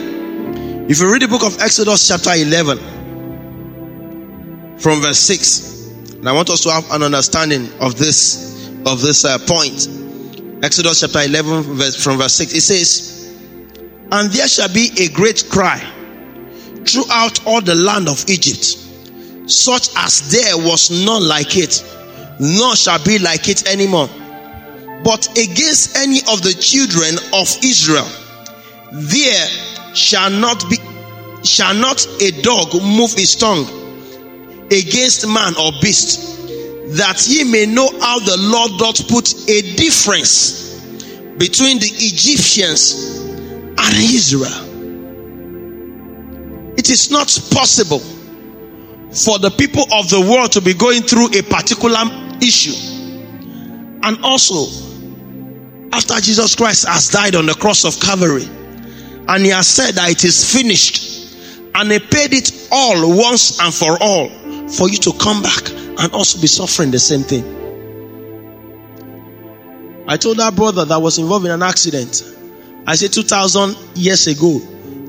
If 0.89 0.99
you 0.99 1.09
read 1.11 1.21
the 1.21 1.29
book 1.29 1.43
of 1.45 1.57
Exodus, 1.61 2.05
chapter 2.05 2.33
11, 2.33 2.77
from 4.77 4.99
verse 5.01 5.19
6, 5.19 5.87
and 6.15 6.27
I 6.27 6.33
want 6.33 6.49
us 6.49 6.59
to 6.63 6.71
have 6.71 6.91
an 6.91 7.01
understanding 7.03 7.69
of 7.79 7.97
this 7.97 8.50
of 8.85 9.01
this 9.01 9.25
uh, 9.25 9.37
point. 9.39 9.87
Exodus 10.63 11.01
chapter 11.01 11.21
11 11.21 11.63
verse, 11.75 11.95
from 12.01 12.17
verse 12.17 12.33
6 12.33 12.53
it 12.53 12.61
says, 12.61 13.35
"And 14.11 14.31
there 14.31 14.47
shall 14.47 14.71
be 14.73 14.91
a 14.97 15.09
great 15.09 15.45
cry 15.49 15.79
throughout 16.85 17.45
all 17.45 17.61
the 17.61 17.75
land 17.75 18.07
of 18.07 18.27
Egypt, 18.29 18.77
such 19.49 19.89
as 19.97 20.31
there 20.31 20.57
was 20.57 20.91
none 21.05 21.27
like 21.27 21.57
it, 21.57 21.83
nor 22.39 22.75
shall 22.75 23.03
be 23.03 23.19
like 23.19 23.49
it 23.49 23.67
anymore. 23.67 24.09
But 25.03 25.29
against 25.37 25.97
any 25.97 26.19
of 26.31 26.41
the 26.43 26.53
children 26.59 27.15
of 27.33 27.47
Israel, 27.63 28.07
there 28.91 29.47
shall 29.95 30.29
not 30.29 30.63
be 30.69 30.77
shall 31.43 31.73
not 31.73 32.05
a 32.21 32.29
dog 32.41 32.71
move 32.83 33.13
his 33.13 33.35
tongue 33.35 33.65
against 34.67 35.27
man 35.27 35.55
or 35.57 35.71
beast, 35.81 36.30
that 36.97 37.25
ye 37.27 37.43
may 37.43 37.65
know 37.65 37.87
how 37.99 38.19
the 38.19 38.35
Lord 38.37 38.77
doth 38.77 39.07
put 39.07 39.49
a 39.49 39.61
difference 39.75 40.79
between 41.37 41.79
the 41.79 41.87
Egyptians 41.87 43.19
and 43.77 43.95
Israel. 43.95 44.69
It 46.77 46.89
is 46.89 47.09
not 47.09 47.27
possible 47.51 47.99
for 47.99 49.39
the 49.39 49.53
people 49.57 49.83
of 49.93 50.09
the 50.09 50.19
world 50.19 50.51
to 50.53 50.61
be 50.61 50.73
going 50.73 51.03
through 51.03 51.27
a 51.37 51.41
particular 51.43 51.99
issue. 52.41 52.75
And 54.03 54.23
also, 54.23 54.65
after 55.93 56.15
Jesus 56.19 56.55
Christ 56.55 56.87
has 56.87 57.09
died 57.09 57.35
on 57.35 57.45
the 57.45 57.53
cross 57.53 57.85
of 57.85 57.99
Calvary, 58.01 58.47
and 59.27 59.45
he 59.45 59.51
has 59.51 59.67
said 59.67 59.95
that 59.95 60.09
it 60.11 60.25
is 60.25 60.53
finished, 60.53 61.35
and 61.73 61.91
he 61.91 61.99
paid 61.99 62.33
it 62.33 62.67
all 62.71 63.15
once 63.15 63.59
and 63.61 63.73
for 63.73 63.97
all 64.01 64.29
for 64.67 64.89
you 64.89 64.97
to 64.97 65.13
come 65.13 65.41
back 65.41 65.80
and 65.99 66.11
also 66.13 66.39
be 66.41 66.47
suffering 66.47 66.91
the 66.91 66.99
same 66.99 67.21
thing. 67.21 67.43
I 70.07 70.17
told 70.17 70.37
that 70.37 70.55
brother 70.55 70.85
that 70.85 70.97
was 71.01 71.17
involved 71.19 71.45
in 71.45 71.51
an 71.51 71.61
accident. 71.63 72.23
I 72.85 72.95
said 72.95 73.13
2000 73.13 73.77
years 73.95 74.27
ago, 74.27 74.59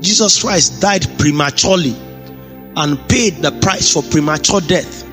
Jesus 0.00 0.40
Christ 0.40 0.80
died 0.80 1.06
prematurely 1.18 1.96
and 2.76 2.98
paid 3.08 3.36
the 3.36 3.50
price 3.62 3.92
for 3.92 4.02
premature 4.02 4.60
death. 4.60 5.08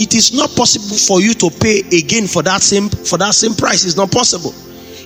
It 0.00 0.14
is 0.14 0.32
not 0.34 0.50
possible 0.56 0.96
for 0.96 1.20
you 1.20 1.32
to 1.34 1.50
pay 1.50 1.80
again 1.96 2.26
for 2.26 2.42
that 2.42 2.60
same 2.62 2.88
for 2.88 3.16
that 3.18 3.34
same 3.34 3.54
price. 3.54 3.84
It's 3.84 3.96
not 3.96 4.10
possible. 4.10 4.52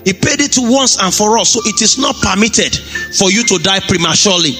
He 0.05 0.13
paid 0.13 0.41
it 0.41 0.57
once 0.59 1.01
and 1.01 1.15
for 1.15 1.39
all, 1.39 1.45
so 1.45 1.61
it 1.65 1.81
is 1.81 1.99
not 1.99 2.17
permitted 2.17 2.77
for 3.17 3.31
you 3.31 3.45
to 3.45 3.59
die 3.59 3.81
prematurely. 3.81 4.53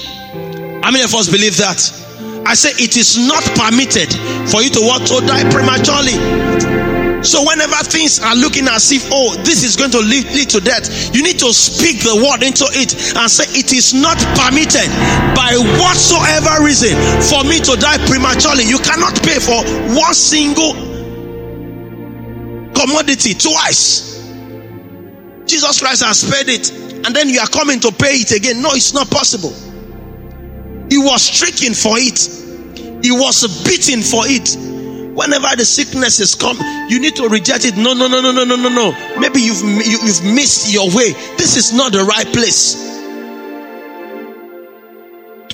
How 0.81 0.91
many 0.91 1.03
of 1.03 1.13
us 1.13 1.29
believe 1.29 1.57
that? 1.57 2.04
I 2.45 2.53
say 2.53 2.69
it 2.77 2.95
is 2.95 3.17
not 3.17 3.43
permitted 3.57 4.13
for 4.49 4.61
you 4.61 4.69
to 4.69 4.81
want 4.81 5.07
to 5.07 5.19
die 5.25 5.49
prematurely. 5.49 6.13
So 7.25 7.41
whenever 7.41 7.81
things 7.81 8.21
are 8.21 8.35
looking 8.35 8.67
as 8.69 8.91
if, 8.91 9.09
oh, 9.11 9.33
this 9.41 9.63
is 9.63 9.75
going 9.75 9.89
to 9.91 9.99
lead, 9.99 10.25
lead 10.29 10.49
to 10.51 10.61
death, 10.61 11.09
you 11.15 11.23
need 11.23 11.39
to 11.39 11.51
speak 11.53 12.05
the 12.05 12.13
word 12.13 12.45
into 12.45 12.69
it 12.69 12.93
and 13.17 13.25
say, 13.25 13.49
it 13.57 13.73
is 13.73 13.95
not 13.97 14.21
permitted 14.37 14.85
by 15.33 15.57
whatsoever 15.81 16.61
reason 16.63 16.93
for 17.25 17.41
me 17.49 17.57
to 17.65 17.73
die 17.81 17.97
prematurely. 18.05 18.63
You 18.69 18.77
cannot 18.77 19.17
pay 19.25 19.41
for 19.41 19.57
one 19.97 20.13
single 20.13 20.77
commodity 22.77 23.33
twice. 23.33 24.21
Jesus 25.47 25.81
Christ 25.81 26.03
has 26.05 26.21
paid 26.29 26.49
it, 26.49 26.71
and 27.05 27.15
then 27.15 27.29
you 27.29 27.39
are 27.39 27.47
coming 27.49 27.79
to 27.79 27.91
pay 27.91 28.21
it 28.21 28.31
again. 28.31 28.61
No, 28.61 28.69
it's 28.73 28.93
not 28.93 29.09
possible. 29.09 29.53
He 30.89 30.97
was 30.97 31.21
stricken 31.21 31.73
for 31.73 31.97
it, 31.97 32.19
he 33.03 33.11
was 33.11 33.63
beaten 33.63 34.01
for 34.01 34.23
it 34.25 34.55
Whenever 35.15 35.47
the 35.55 35.63
sickness 35.63 36.19
is 36.19 36.35
come, 36.35 36.57
you 36.89 36.99
need 36.99 37.15
to 37.15 37.29
reject 37.29 37.63
it. 37.63 37.77
No, 37.77 37.93
no, 37.93 38.09
no, 38.09 38.19
no, 38.19 38.33
no, 38.33 38.43
no, 38.43 38.57
no, 38.57 38.67
no. 38.67 38.91
Maybe 39.17 39.39
you've 39.39 39.61
you, 39.63 39.97
have 39.97 40.25
missed 40.25 40.73
your 40.73 40.87
way. 40.93 41.13
This 41.37 41.55
is 41.55 41.71
not 41.71 41.93
the 41.93 42.03
right 42.03 42.27
place. 42.27 42.75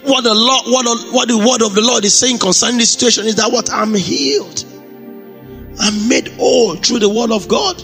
What 0.03 0.23
the 0.23 0.33
Lord, 0.33 0.65
what, 0.65 1.13
what 1.13 1.27
the 1.27 1.37
word 1.37 1.61
of 1.61 1.75
the 1.75 1.81
Lord 1.81 2.03
is 2.03 2.15
saying 2.17 2.39
concerning 2.39 2.79
this 2.79 2.89
situation 2.89 3.27
is 3.27 3.35
that 3.35 3.51
what 3.51 3.69
I'm 3.71 3.93
healed. 3.93 4.65
I'm 5.79 6.09
made 6.09 6.29
whole 6.29 6.75
through 6.75 6.99
the 6.99 7.09
word 7.09 7.29
of 7.29 7.47
God. 7.47 7.77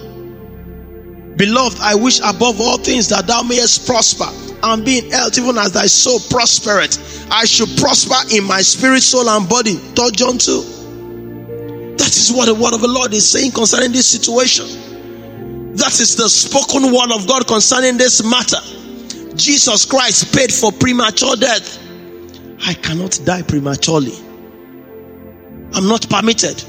Beloved, 1.38 1.78
I 1.80 1.94
wish 1.94 2.20
above 2.22 2.60
all 2.60 2.80
things 2.80 3.08
that 3.10 3.28
thou 3.28 3.44
mayest 3.44 3.86
prosper 3.86 4.32
and 4.64 4.86
be 4.86 5.00
in 5.00 5.12
health, 5.12 5.38
even 5.38 5.58
as 5.58 5.72
thy 5.72 5.86
soul 5.86 6.20
prospereth. 6.30 7.28
I 7.32 7.46
should 7.46 7.70
prosper 7.78 8.36
in 8.36 8.44
my 8.44 8.62
spirit, 8.62 9.02
soul, 9.02 9.30
and 9.30 9.48
body. 9.48 9.74
3 9.74 10.12
John 10.12 10.38
2. 10.38 11.96
That 11.98 12.16
is 12.16 12.32
what 12.32 12.46
the 12.46 12.56
word 12.56 12.74
of 12.74 12.82
the 12.82 12.88
Lord 12.88 13.14
is 13.14 13.30
saying 13.30 13.52
concerning 13.52 13.92
this 13.92 14.08
situation. 14.10 14.66
That 15.76 16.00
is 16.00 16.16
the 16.16 16.30
spoken 16.30 16.92
word 16.92 17.12
of 17.12 17.28
God 17.28 17.48
concerning 17.48 17.98
this 17.98 18.24
matter. 18.24 18.58
Jesus 19.36 19.86
Christ 19.86 20.34
paid 20.36 20.52
for 20.52 20.72
premature 20.72 21.36
death. 21.36 21.80
I 22.66 22.74
cannot 22.74 23.20
die 23.24 23.44
prematurely. 23.44 24.14
I'm 25.74 25.88
not 25.88 26.10
permitted. 26.10 26.64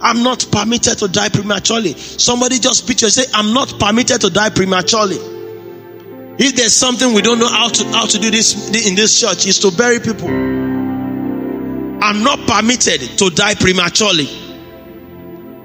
I'm 0.00 0.22
not 0.22 0.46
permitted 0.50 0.98
to 0.98 1.08
die 1.08 1.28
prematurely. 1.28 1.94
Somebody 1.94 2.58
just 2.58 2.86
picture 2.86 3.10
say, 3.10 3.24
I'm 3.34 3.52
not 3.52 3.78
permitted 3.78 4.20
to 4.22 4.30
die 4.30 4.50
prematurely. 4.50 5.33
If 6.36 6.56
there's 6.56 6.72
something 6.72 7.14
we 7.14 7.22
don't 7.22 7.38
know 7.38 7.48
how 7.48 7.68
to 7.68 7.84
how 7.92 8.06
to 8.06 8.18
do 8.18 8.30
this 8.30 8.68
in 8.86 8.96
this 8.96 9.20
church, 9.20 9.46
is 9.46 9.60
to 9.60 9.70
bury 9.70 10.00
people. 10.00 10.28
I'm 10.28 12.22
not 12.22 12.40
permitted 12.46 13.18
to 13.18 13.30
die 13.30 13.54
prematurely. 13.54 14.28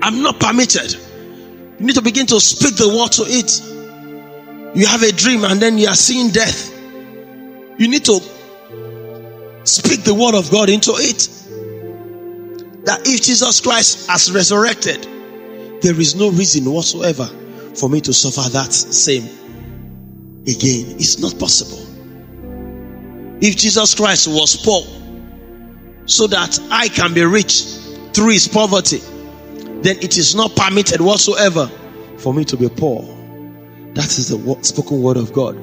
I'm 0.02 0.22
not 0.22 0.40
permitted. 0.40 0.94
You 1.80 1.86
need 1.86 1.96
to 1.96 2.02
begin 2.02 2.28
to 2.28 2.40
speak 2.40 2.76
the 2.76 2.88
word 2.88 3.12
to 3.14 3.24
it. 3.26 4.78
You 4.78 4.86
have 4.86 5.02
a 5.02 5.12
dream 5.12 5.44
and 5.44 5.60
then 5.60 5.78
you 5.78 5.88
are 5.88 5.96
seeing 5.96 6.30
death. 6.30 6.72
You 7.78 7.88
need 7.88 8.06
to 8.06 8.20
speak 9.64 10.04
the 10.04 10.14
word 10.14 10.36
of 10.36 10.52
God 10.52 10.70
into 10.70 10.92
it. 10.96 11.28
That 12.86 13.08
if 13.08 13.22
Jesus 13.24 13.60
Christ 13.60 14.08
has 14.08 14.32
resurrected, 14.32 15.04
there 15.82 16.00
is 16.00 16.16
no 16.16 16.30
reason 16.30 16.72
whatsoever 16.72 17.26
for 17.76 17.90
me 17.90 18.02
to 18.02 18.14
suffer 18.14 18.50
that 18.52 18.72
same 18.72 19.28
again. 20.50 20.96
It's 20.98 21.20
not 21.20 21.38
possible. 21.40 21.86
If 23.42 23.56
Jesus 23.56 23.96
Christ 23.96 24.28
was 24.28 24.56
poor, 24.58 24.84
so 26.06 26.26
that 26.28 26.60
I 26.72 26.88
can 26.88 27.14
be 27.14 27.24
rich 27.24 27.64
through 28.14 28.32
his 28.32 28.48
poverty, 28.48 28.98
then 29.82 29.98
it 30.02 30.18
is 30.18 30.36
not 30.36 30.56
permitted 30.56 31.02
whatsoever 31.02 31.68
for 32.18 32.34
me 32.34 32.44
to 32.46 32.58
be 32.58 32.68
poor. 32.68 33.04
That 33.94 34.08
is 34.08 34.30
the 34.30 34.64
spoken 34.64 35.02
word 35.02 35.18
of 35.18 35.32
God. 35.32 35.56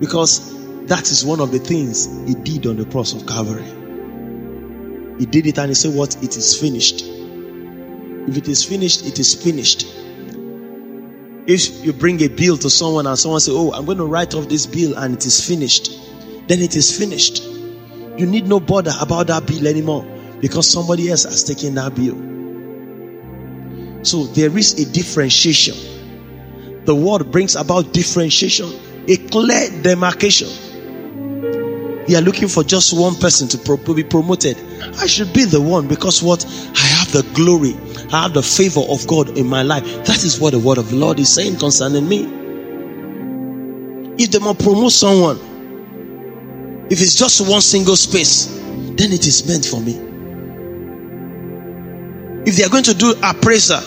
Because 0.00 0.52
that 0.86 1.10
is 1.10 1.24
one 1.24 1.40
of 1.40 1.52
the 1.52 1.58
things 1.58 2.06
he 2.26 2.34
did 2.34 2.66
on 2.66 2.76
the 2.76 2.86
cross 2.86 3.12
of 3.12 3.26
Calvary. 3.26 3.64
He 5.18 5.26
did 5.26 5.46
it 5.46 5.58
and 5.58 5.68
he 5.68 5.74
said, 5.74 5.94
What? 5.94 6.16
It 6.22 6.36
is 6.36 6.58
finished. 6.58 7.02
If 7.02 8.36
it 8.36 8.48
is 8.48 8.64
finished, 8.64 9.06
it 9.06 9.18
is 9.18 9.34
finished. 9.34 9.86
If 11.46 11.84
you 11.84 11.92
bring 11.92 12.22
a 12.22 12.28
bill 12.28 12.56
to 12.58 12.70
someone 12.70 13.06
and 13.06 13.18
someone 13.18 13.40
say, 13.40 13.52
Oh, 13.52 13.72
I'm 13.72 13.84
going 13.84 13.98
to 13.98 14.06
write 14.06 14.34
off 14.34 14.48
this 14.48 14.66
bill 14.66 14.96
and 14.96 15.14
it 15.14 15.26
is 15.26 15.46
finished, 15.46 15.90
then 16.48 16.60
it 16.60 16.74
is 16.74 16.96
finished. 16.96 17.42
You 18.16 18.26
need 18.26 18.46
no 18.46 18.60
bother 18.60 18.92
about 19.00 19.26
that 19.26 19.46
bill 19.46 19.66
anymore 19.66 20.06
because 20.40 20.70
somebody 20.70 21.10
else 21.10 21.24
has 21.24 21.44
taken 21.44 21.74
that 21.74 21.94
bill. 21.94 22.16
So 24.04 24.24
there 24.24 24.56
is 24.56 24.78
a 24.78 24.90
differentiation. 24.92 25.74
The 26.84 26.94
word 26.94 27.30
brings 27.30 27.56
about 27.56 27.92
differentiation, 27.92 28.70
a 29.08 29.16
clear 29.16 29.70
demarcation. 29.82 30.48
They 32.06 32.14
are 32.14 32.20
looking 32.20 32.48
for 32.48 32.62
just 32.62 32.92
one 32.98 33.14
person 33.14 33.48
to 33.48 33.94
be 33.94 34.04
promoted. 34.04 34.58
I 34.98 35.06
should 35.06 35.32
be 35.32 35.44
the 35.44 35.60
one 35.60 35.88
because 35.88 36.22
what? 36.22 36.44
I 36.76 36.93
the 37.14 37.22
glory, 37.32 37.74
I 38.12 38.24
have 38.24 38.34
the 38.34 38.42
favor 38.42 38.80
of 38.80 39.06
God 39.06 39.38
in 39.38 39.46
my 39.46 39.62
life. 39.62 39.84
That 40.04 40.22
is 40.24 40.38
what 40.38 40.52
the 40.52 40.58
word 40.58 40.78
of 40.78 40.90
the 40.90 40.96
Lord 40.96 41.18
is 41.18 41.32
saying 41.32 41.56
concerning 41.56 42.08
me. 42.08 42.24
If 44.22 44.30
they 44.32 44.38
must 44.40 44.58
promote 44.60 44.92
someone, 44.92 45.38
if 46.90 47.00
it's 47.00 47.14
just 47.14 47.48
one 47.48 47.62
single 47.62 47.96
space, 47.96 48.46
then 48.96 49.12
it 49.12 49.26
is 49.26 49.46
meant 49.48 49.64
for 49.64 49.80
me. 49.80 49.94
If 52.46 52.56
they 52.56 52.64
are 52.64 52.68
going 52.68 52.84
to 52.84 52.94
do 52.94 53.14
appraiser 53.22 53.80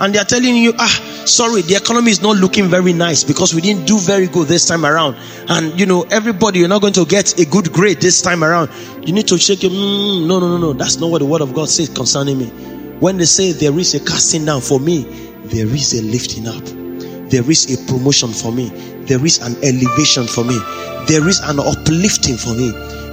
and 0.00 0.14
they 0.14 0.18
are 0.18 0.24
telling 0.24 0.56
you, 0.56 0.72
ah, 0.78 1.22
sorry, 1.26 1.62
the 1.62 1.74
economy 1.74 2.10
is 2.10 2.22
not 2.22 2.36
looking 2.36 2.68
very 2.68 2.92
nice 2.92 3.24
because 3.24 3.54
we 3.54 3.60
didn't 3.60 3.86
do 3.86 3.98
very 3.98 4.26
good 4.28 4.46
this 4.46 4.66
time 4.66 4.84
around, 4.84 5.16
and 5.48 5.78
you 5.78 5.86
know, 5.86 6.02
everybody, 6.10 6.60
you're 6.60 6.68
not 6.68 6.80
going 6.80 6.92
to 6.92 7.04
get 7.04 7.38
a 7.40 7.44
good 7.44 7.72
grade 7.72 8.00
this 8.00 8.22
time 8.22 8.44
around, 8.44 8.70
you 9.06 9.12
need 9.12 9.26
to 9.28 9.38
shake 9.38 9.64
it. 9.64 9.72
Mm, 9.72 10.26
no, 10.26 10.38
no, 10.38 10.48
no, 10.48 10.58
no, 10.58 10.72
that's 10.74 10.96
not 10.98 11.10
what 11.10 11.18
the 11.18 11.26
word 11.26 11.40
of 11.40 11.54
God 11.54 11.68
says 11.68 11.88
concerning 11.88 12.38
me. 12.38 12.73
When 13.04 13.18
they 13.18 13.26
say 13.26 13.52
there 13.52 13.78
is 13.78 13.92
a 13.92 14.00
casting 14.00 14.46
down 14.46 14.62
for 14.62 14.80
me, 14.80 15.02
there 15.52 15.66
is 15.66 15.92
a 15.92 16.02
lifting 16.02 16.48
up, 16.48 16.64
there 17.28 17.50
is 17.50 17.70
a 17.70 17.76
promotion 17.86 18.30
for 18.30 18.50
me, 18.50 18.70
there 19.04 19.22
is 19.26 19.40
an 19.40 19.56
elevation 19.62 20.26
for 20.26 20.42
me, 20.42 20.58
there 21.06 21.28
is 21.28 21.38
an 21.40 21.60
uplifting 21.60 22.38
for 22.38 22.54
me. 22.54 22.70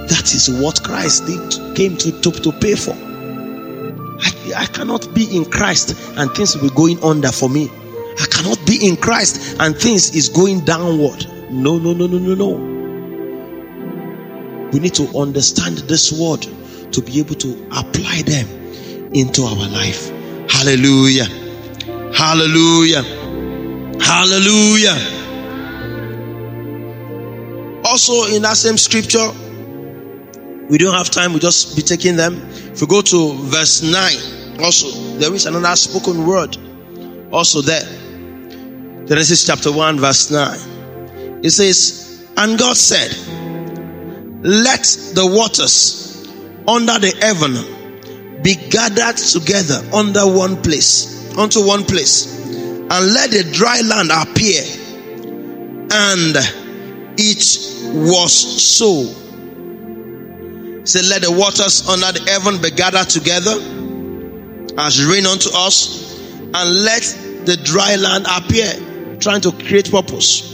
That 0.08 0.32
is 0.32 0.48
what 0.62 0.82
Christ 0.82 1.26
did, 1.26 1.76
came 1.76 1.98
to, 1.98 2.10
to, 2.22 2.30
to 2.30 2.52
pay 2.52 2.74
for. 2.74 2.92
I, 2.94 4.62
I 4.62 4.64
cannot 4.64 5.14
be 5.14 5.36
in 5.36 5.44
Christ 5.44 5.94
and 6.16 6.30
things 6.30 6.56
will 6.56 6.70
be 6.70 6.74
going 6.74 6.98
under 7.04 7.30
for 7.30 7.50
me. 7.50 7.68
I 8.18 8.24
cannot 8.30 8.66
be 8.66 8.88
in 8.88 8.96
Christ 8.96 9.58
and 9.60 9.76
things 9.76 10.16
is 10.16 10.30
going 10.30 10.60
downward. 10.60 11.26
No, 11.50 11.76
no, 11.76 11.92
no, 11.92 12.06
no, 12.06 12.16
no, 12.16 12.34
no. 12.34 12.52
We 14.72 14.78
need 14.80 14.94
to 14.94 15.06
understand 15.18 15.80
this 15.80 16.10
word 16.18 16.46
to 16.92 17.02
be 17.02 17.18
able 17.20 17.34
to 17.34 17.68
apply 17.72 18.22
them 18.22 18.61
into 19.14 19.42
our 19.42 19.68
life. 19.68 20.10
Hallelujah. 20.50 21.26
Hallelujah. 22.14 23.02
Hallelujah. 24.00 24.96
Also, 27.84 28.34
in 28.34 28.42
that 28.42 28.56
same 28.56 28.78
scripture, 28.78 29.30
we 30.68 30.78
don't 30.78 30.94
have 30.94 31.10
time, 31.10 31.32
we 31.32 31.40
just 31.40 31.76
be 31.76 31.82
taking 31.82 32.16
them. 32.16 32.40
If 32.50 32.80
we 32.80 32.86
go 32.86 33.02
to 33.02 33.34
verse 33.34 33.82
9, 33.82 34.60
also, 34.60 34.88
there 35.18 35.34
is 35.34 35.46
another 35.46 35.74
spoken 35.76 36.26
word 36.26 36.56
also 37.32 37.62
there. 37.62 37.84
Genesis 39.06 39.46
chapter 39.46 39.72
1, 39.72 39.98
verse 39.98 40.30
9. 40.30 41.42
It 41.42 41.50
says, 41.50 42.26
And 42.36 42.58
God 42.58 42.76
said, 42.76 43.10
Let 44.44 44.84
the 45.14 45.26
waters 45.26 46.28
under 46.68 46.98
the 46.98 47.14
heaven 47.20 47.81
be 48.42 48.54
gathered 48.54 49.16
together 49.16 49.82
under 49.92 50.26
one 50.26 50.60
place, 50.62 51.36
unto 51.36 51.64
one 51.64 51.84
place, 51.84 52.26
and 52.50 52.90
let 53.14 53.30
the 53.30 53.48
dry 53.52 53.80
land 53.80 54.10
appear. 54.10 54.62
And 55.94 56.36
it 57.18 57.44
was 57.94 58.32
so. 58.32 59.04
Say, 60.84 61.02
let 61.08 61.22
the 61.22 61.30
waters 61.30 61.88
under 61.88 62.18
the 62.18 62.28
heaven 62.28 62.60
be 62.60 62.70
gathered 62.70 63.08
together 63.08 63.52
as 64.78 65.04
rain 65.04 65.26
unto 65.26 65.50
us, 65.54 66.18
and 66.54 66.82
let 66.82 67.02
the 67.44 67.56
dry 67.62 67.96
land 67.96 68.26
appear, 68.28 69.18
trying 69.20 69.40
to 69.42 69.52
create 69.52 69.90
purpose. 69.90 70.52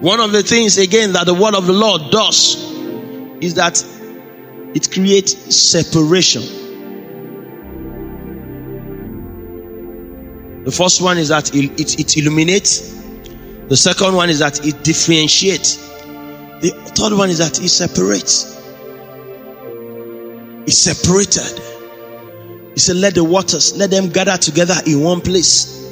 One 0.00 0.20
of 0.20 0.32
the 0.32 0.42
things, 0.42 0.78
again, 0.78 1.12
that 1.12 1.26
the 1.26 1.34
word 1.34 1.54
of 1.54 1.66
the 1.66 1.72
Lord 1.72 2.10
does 2.10 2.56
is 3.42 3.54
that 3.54 3.84
it 4.74 4.90
creates 4.92 5.54
separation. 5.54 6.42
The 10.68 10.72
first 10.72 11.00
one 11.00 11.16
is 11.16 11.28
that 11.28 11.54
it, 11.54 11.80
it, 11.80 11.98
it 11.98 12.16
illuminates. 12.18 12.92
The 13.68 13.76
second 13.76 14.14
one 14.14 14.28
is 14.28 14.40
that 14.40 14.66
it 14.66 14.84
differentiates. 14.84 15.76
The 16.60 16.72
third 16.94 17.16
one 17.16 17.30
is 17.30 17.38
that 17.38 17.58
it 17.58 17.70
separates. 17.70 18.54
It's 20.66 20.76
separated. 20.76 21.58
He 22.74 22.80
said, 22.80 22.96
Let 22.96 23.14
the 23.14 23.24
waters, 23.24 23.78
let 23.78 23.90
them 23.90 24.10
gather 24.10 24.36
together 24.36 24.74
in 24.84 25.00
one 25.00 25.22
place. 25.22 25.90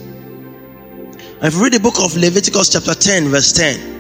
I've 1.40 1.58
read 1.58 1.72
the 1.72 1.80
book 1.80 1.94
of 2.04 2.14
Leviticus, 2.14 2.68
chapter 2.68 2.92
10, 2.92 3.30
verse 3.30 3.54
10. 3.54 3.95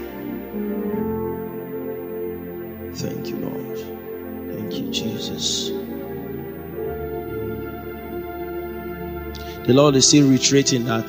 The 9.66 9.72
Lord 9.74 9.96
is 9.96 10.06
still 10.06 10.28
reiterating 10.28 10.84
that 10.84 11.08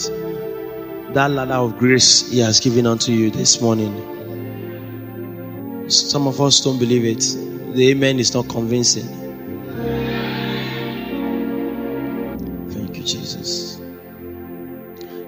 that 1.13 1.29
ladder 1.31 1.53
of 1.53 1.77
grace 1.77 2.29
He 2.31 2.39
has 2.39 2.59
given 2.59 2.87
unto 2.87 3.11
you 3.11 3.29
this 3.29 3.61
morning. 3.61 3.93
Some 5.89 6.27
of 6.27 6.41
us 6.41 6.61
don't 6.61 6.79
believe 6.79 7.05
it. 7.05 7.21
The 7.75 7.89
amen 7.91 8.19
is 8.19 8.33
not 8.33 8.49
convincing. 8.49 9.05
Thank 12.71 12.97
you, 12.97 13.03
Jesus. 13.03 13.79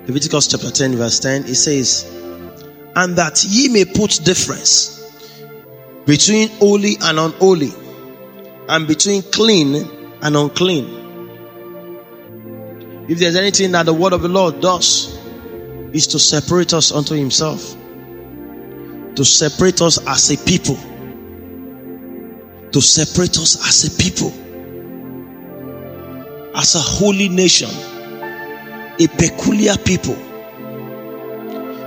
Leviticus 0.08 0.48
chapter 0.48 0.72
10, 0.72 0.96
verse 0.96 1.20
10, 1.20 1.44
it 1.44 1.54
says, 1.54 2.12
And 2.96 3.16
that 3.16 3.44
ye 3.44 3.68
may 3.70 3.86
put 3.86 4.22
difference 4.24 5.00
between 6.08 6.50
holy 6.58 6.98
and 7.02 7.20
unholy, 7.20 7.72
and 8.68 8.88
between 8.88 9.22
clean 9.22 9.88
and 10.24 10.36
unclean. 10.36 10.99
If 13.10 13.18
there's 13.18 13.36
anything 13.36 13.72
that 13.72 13.88
the 13.88 13.94
word 13.94 14.14
of 14.14 14.22
the 14.22 14.30
Lord 14.30 14.62
does, 14.62 15.18
is 15.94 16.06
to 16.08 16.20
separate 16.20 16.76
us 16.76 16.92
unto 16.92 17.16
Himself, 17.16 17.76
to 19.16 19.26
separate 19.26 19.82
us 19.82 19.98
as 20.08 20.30
a 20.30 20.38
people, 20.46 20.76
to 22.72 22.80
separate 22.80 23.36
us 23.40 23.68
as 23.68 23.86
a 23.86 24.04
people, 24.04 24.32
as 26.56 26.76
a 26.76 26.80
holy 26.80 27.30
nation, 27.30 27.72
a 27.72 29.08
peculiar 29.18 29.76
people, 29.78 30.16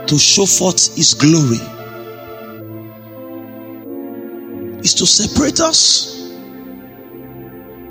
to 0.09 0.19
show 0.19 0.45
forth 0.45 0.97
His 0.97 1.15
glory, 1.15 1.63
is 4.83 4.95
to 4.95 5.07
separate 5.07 5.61
us, 5.61 6.33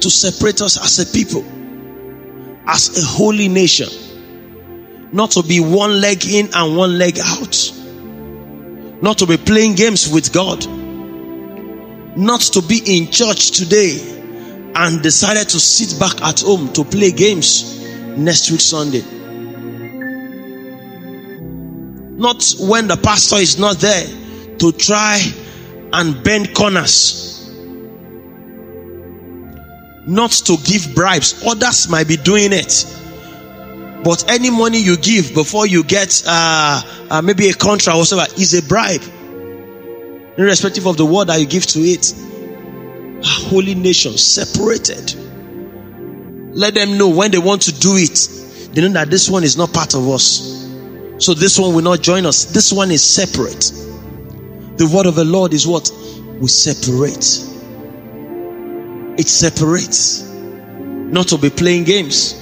to 0.02 0.10
separate 0.10 0.62
us 0.62 0.78
as 0.84 1.00
a 1.00 1.14
people, 1.14 1.46
as 2.68 3.04
a 3.04 3.06
holy 3.06 3.48
nation 3.48 3.90
not 5.14 5.32
to 5.32 5.44
be 5.44 5.60
one 5.60 6.00
leg 6.00 6.26
in 6.26 6.50
and 6.54 6.78
one 6.78 6.98
leg 6.98 7.20
out. 7.20 7.72
Not 9.02 9.18
to 9.18 9.26
be 9.28 9.38
playing 9.38 9.76
games 9.76 10.10
with 10.12 10.32
God. 10.32 10.66
Not 12.18 12.42
to 12.42 12.62
be 12.62 12.82
in 12.86 13.12
church 13.12 13.52
today 13.52 14.00
and 14.76 15.02
decided 15.02 15.50
to 15.50 15.60
sit 15.60 16.00
back 16.00 16.22
at 16.22 16.42
home 16.42 16.72
to 16.74 16.84
play 16.86 17.12
games 17.12 17.82
next 18.18 18.52
week 18.52 18.62
Sunday. 18.62 19.02
Not 22.18 22.56
when 22.60 22.88
the 22.88 22.98
pastor 22.98 23.38
is 23.38 23.58
not 23.58 23.78
there 23.78 24.08
to 24.60 24.72
try 24.72 25.20
and 25.94 26.24
bend 26.24 26.56
corners. 26.56 27.31
Not 30.06 30.32
to 30.32 30.58
give 30.64 30.96
bribes. 30.96 31.44
Others 31.46 31.90
might 31.90 32.08
be 32.08 32.18
doing 32.18 32.54
it 32.54 32.86
but 34.04 34.30
any 34.30 34.50
money 34.50 34.80
you 34.80 34.98
give 34.98 35.34
before 35.34 35.68
you 35.68 35.84
get 35.84 36.24
uh, 36.26 36.82
uh, 37.10 37.22
maybe 37.22 37.50
a 37.50 37.54
contract 37.54 37.96
or 37.96 38.00
whatever 38.00 38.26
is 38.40 38.54
a 38.56 38.64
bribe, 38.68 39.02
irrespective 40.38 40.88
of 40.88 40.98
the 40.98 41.06
word 41.06 41.28
that 41.28 41.40
you 41.40 41.46
give 41.46 41.66
to 41.68 41.80
it. 41.80 42.14
A 43.24 43.50
holy 43.50 43.76
nation 43.76 44.18
separated. 44.18 45.14
Let 46.56 46.74
them 46.74 46.98
know 46.98 47.10
when 47.10 47.30
they 47.30 47.38
want 47.38 47.62
to 47.64 47.80
do 47.80 47.96
it, 47.96 48.74
they 48.74 48.82
know 48.82 48.90
that 48.90 49.12
this 49.12 49.30
one 49.30 49.44
is 49.44 49.56
not 49.56 49.72
part 49.72 49.94
of 49.94 50.10
us. 50.10 50.68
So 51.20 51.36
this 51.36 51.60
one 51.60 51.76
will 51.76 51.84
not 51.84 52.02
join 52.02 52.26
us. 52.26 52.46
This 52.46 52.74
one 52.74 52.90
is 52.90 53.04
separate. 53.04 53.72
The 54.78 54.92
word 54.92 55.06
of 55.06 55.14
the 55.14 55.26
Lord 55.26 55.54
is 55.54 55.68
what? 55.68 55.92
We 56.40 56.48
separate. 56.48 57.51
It 59.22 59.30
separates. 59.30 60.24
Not 60.24 61.28
to 61.28 61.38
be 61.38 61.52
playing 61.52 61.84
games. 61.84 62.34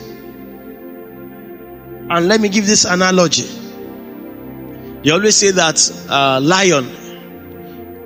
And 2.09 2.29
let 2.29 2.39
me 2.39 2.47
give 2.47 2.65
this 2.65 2.85
analogy. 2.85 3.43
They 5.03 5.11
always 5.11 5.35
say 5.35 5.51
that 5.51 5.77
uh, 6.07 6.39
lion 6.41 6.85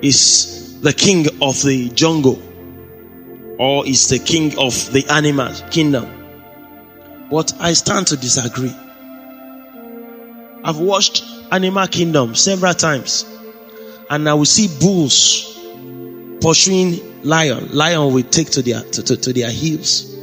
is 0.02 0.80
the 0.80 0.92
king 0.92 1.28
of 1.40 1.62
the 1.62 1.88
jungle 1.90 2.42
or 3.60 3.86
is 3.86 4.08
the 4.08 4.18
king 4.18 4.58
of 4.58 4.74
the 4.92 5.06
animal 5.08 5.54
kingdom. 5.70 6.08
But 7.30 7.52
I 7.60 7.74
stand 7.74 8.08
to 8.08 8.16
disagree. 8.16 8.74
I've 10.64 10.78
watched 10.78 11.22
Animal 11.52 11.86
Kingdom 11.86 12.34
several 12.34 12.74
times 12.74 13.24
and 14.10 14.28
I 14.28 14.34
will 14.34 14.44
see 14.46 14.66
bulls 14.80 15.63
pursuing 16.44 17.22
lion. 17.24 17.70
Lion 17.72 18.12
will 18.12 18.22
take 18.22 18.50
to 18.50 18.60
their 18.60 18.82
to, 18.82 19.02
to, 19.02 19.16
to 19.16 19.32
their 19.32 19.50
heels. 19.50 20.14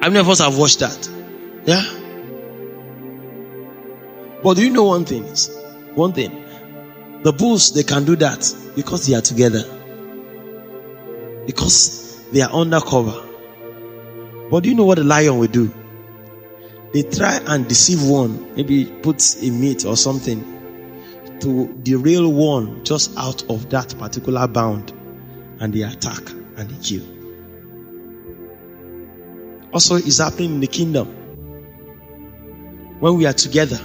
How 0.00 0.08
many 0.08 0.18
of 0.18 0.28
us 0.28 0.40
have 0.40 0.58
watched 0.58 0.80
that? 0.80 1.08
Yeah? 1.64 1.84
But 4.42 4.54
do 4.56 4.64
you 4.64 4.70
know 4.70 4.84
one 4.84 5.04
thing? 5.04 5.22
One 5.94 6.12
thing. 6.12 6.42
The 7.22 7.32
bulls, 7.32 7.74
they 7.74 7.84
can 7.84 8.04
do 8.04 8.16
that 8.16 8.52
because 8.74 9.06
they 9.06 9.14
are 9.14 9.20
together. 9.20 9.62
Because 11.46 12.20
they 12.32 12.40
are 12.40 12.50
undercover. 12.50 13.22
But 14.50 14.64
do 14.64 14.68
you 14.68 14.74
know 14.74 14.84
what 14.84 14.98
the 14.98 15.04
lion 15.04 15.38
will 15.38 15.46
do? 15.46 15.72
They 16.92 17.02
try 17.04 17.40
and 17.46 17.68
deceive 17.68 18.02
one, 18.02 18.56
maybe 18.56 18.84
put 18.84 19.36
a 19.42 19.50
meat 19.50 19.84
or 19.84 19.96
something 19.96 20.55
to 21.40 21.72
derail 21.82 22.32
one 22.32 22.84
just 22.84 23.16
out 23.16 23.48
of 23.50 23.70
that 23.70 23.96
particular 23.98 24.46
bound 24.48 24.92
and 25.60 25.72
they 25.72 25.82
attack 25.82 26.30
and 26.30 26.70
they 26.70 26.82
kill. 26.82 27.04
Also, 29.72 29.96
it's 29.96 30.18
happening 30.18 30.54
in 30.54 30.60
the 30.60 30.66
kingdom. 30.66 31.06
When 33.00 33.16
we 33.16 33.26
are 33.26 33.32
together, 33.32 33.78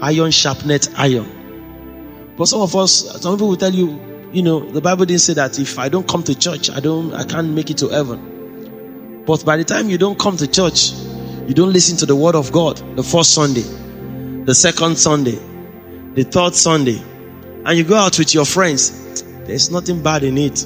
iron 0.00 0.30
sharpened 0.30 0.88
iron. 0.96 2.34
But 2.36 2.46
some 2.46 2.60
of 2.60 2.76
us, 2.76 3.20
some 3.20 3.34
people 3.34 3.48
will 3.48 3.56
tell 3.56 3.72
you, 3.72 4.00
you 4.32 4.42
know, 4.42 4.60
the 4.60 4.80
Bible 4.80 5.04
didn't 5.04 5.20
say 5.22 5.34
that 5.34 5.58
if 5.58 5.78
I 5.78 5.88
don't 5.88 6.06
come 6.06 6.22
to 6.24 6.34
church, 6.34 6.70
I 6.70 6.80
don't, 6.80 7.12
I 7.14 7.24
can't 7.24 7.48
make 7.50 7.70
it 7.70 7.78
to 7.78 7.88
heaven. 7.88 9.22
But 9.26 9.44
by 9.44 9.56
the 9.56 9.64
time 9.64 9.88
you 9.88 9.98
don't 9.98 10.18
come 10.18 10.36
to 10.36 10.46
church, 10.46 10.92
you 11.46 11.54
don't 11.54 11.72
listen 11.72 11.96
to 11.98 12.06
the 12.06 12.16
word 12.16 12.34
of 12.34 12.52
God 12.52 12.78
the 12.96 13.02
first 13.02 13.32
Sunday, 13.34 13.64
the 14.44 14.54
second 14.54 14.96
Sunday, 14.98 15.38
the 16.14 16.22
third 16.24 16.54
Sunday, 16.54 17.02
and 17.64 17.76
you 17.76 17.84
go 17.84 17.96
out 17.96 18.18
with 18.18 18.34
your 18.34 18.44
friends, 18.44 19.22
there's 19.46 19.70
nothing 19.70 20.02
bad 20.02 20.22
in 20.24 20.38
it. 20.38 20.64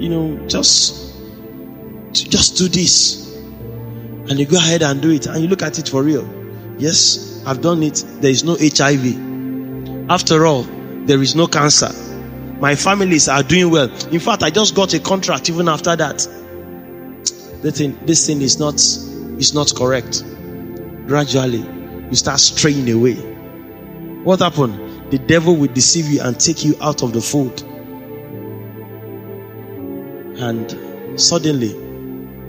You 0.00 0.08
know, 0.08 0.46
just, 0.48 1.14
just 2.12 2.56
do 2.56 2.68
this. 2.68 3.36
And 3.36 4.38
you 4.38 4.46
go 4.46 4.56
ahead 4.56 4.82
and 4.82 5.00
do 5.00 5.10
it, 5.10 5.26
and 5.26 5.42
you 5.42 5.48
look 5.48 5.62
at 5.62 5.78
it 5.78 5.88
for 5.88 6.02
real. 6.02 6.28
Yes, 6.78 7.42
I've 7.46 7.60
done 7.60 7.82
it. 7.82 8.04
There 8.20 8.30
is 8.30 8.44
no 8.44 8.56
HIV. 8.58 10.10
After 10.10 10.46
all, 10.46 10.62
there 10.62 11.20
is 11.20 11.34
no 11.34 11.46
cancer. 11.46 11.90
My 12.60 12.74
families 12.74 13.28
are 13.28 13.42
doing 13.42 13.70
well. 13.70 13.90
In 14.12 14.20
fact, 14.20 14.42
I 14.42 14.50
just 14.50 14.74
got 14.74 14.94
a 14.94 15.00
contract 15.00 15.48
even 15.48 15.68
after 15.68 15.94
that. 15.96 16.18
The 17.62 17.72
thing, 17.72 17.98
this 18.04 18.26
thing 18.26 18.42
is 18.42 18.58
not 18.58 18.74
is 18.74 19.54
not 19.54 19.72
correct. 19.74 20.24
Gradually, 21.06 21.64
you 22.08 22.14
start 22.14 22.40
straying 22.40 22.90
away. 22.90 23.37
What 24.28 24.40
happened? 24.40 25.10
The 25.10 25.18
devil 25.18 25.56
will 25.56 25.72
deceive 25.72 26.04
you 26.04 26.20
and 26.20 26.38
take 26.38 26.62
you 26.62 26.76
out 26.82 27.02
of 27.02 27.14
the 27.14 27.20
fold. 27.22 27.62
And 30.38 31.18
suddenly, 31.18 31.72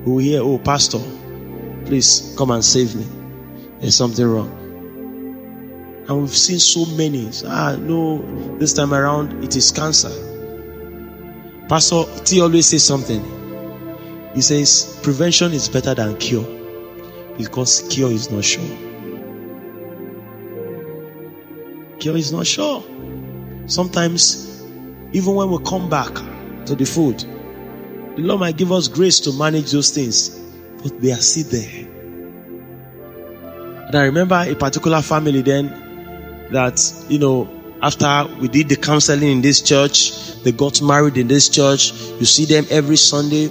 we 0.03 0.11
will 0.11 0.17
hear, 0.17 0.41
Oh, 0.41 0.57
Pastor, 0.57 0.99
please 1.85 2.35
come 2.37 2.51
and 2.51 2.65
save 2.65 2.97
me. 2.97 3.05
There's 3.79 3.95
something 3.95 4.27
wrong. 4.27 4.49
And 6.09 6.19
we've 6.19 6.35
seen 6.35 6.59
so 6.59 6.85
many. 6.97 7.29
Ah, 7.45 7.77
no, 7.79 8.57
this 8.57 8.73
time 8.73 8.93
around 8.93 9.41
it 9.41 9.55
is 9.55 9.71
cancer. 9.71 10.11
Pastor 11.69 12.03
T 12.25 12.41
always 12.41 12.65
says 12.65 12.83
something. 12.83 13.23
He 14.35 14.41
says, 14.41 14.99
prevention 15.01 15.53
is 15.53 15.69
better 15.69 15.93
than 15.95 16.17
cure 16.17 16.43
because 17.37 17.87
cure 17.87 18.11
is 18.11 18.29
not 18.29 18.43
sure. 18.43 18.88
Cure 21.99 22.17
is 22.17 22.31
not 22.31 22.47
sure. 22.47 22.83
Sometimes, 23.67 24.63
even 25.11 25.35
when 25.35 25.49
we 25.51 25.57
come 25.63 25.89
back 25.89 26.13
to 26.65 26.75
the 26.75 26.85
food, 26.85 27.19
the 28.15 28.21
Lord 28.21 28.39
might 28.39 28.57
give 28.57 28.71
us 28.71 28.87
grace 28.87 29.19
to 29.21 29.33
manage 29.33 29.71
those 29.71 29.91
things, 29.91 30.29
but 30.81 30.99
they 31.01 31.11
are 31.11 31.21
still 31.21 31.45
there. 31.51 31.87
And 33.87 33.95
I 33.95 34.03
remember 34.03 34.35
a 34.35 34.55
particular 34.55 35.01
family 35.01 35.41
then 35.41 36.47
that, 36.51 36.81
you 37.09 37.19
know, 37.19 37.49
after 37.81 38.27
we 38.39 38.47
did 38.47 38.69
the 38.69 38.75
counseling 38.75 39.31
in 39.31 39.41
this 39.41 39.61
church, 39.61 40.41
they 40.43 40.51
got 40.51 40.81
married 40.81 41.17
in 41.17 41.27
this 41.27 41.49
church. 41.49 41.93
You 41.93 42.25
see 42.25 42.45
them 42.45 42.65
every 42.69 42.97
Sunday. 42.97 43.45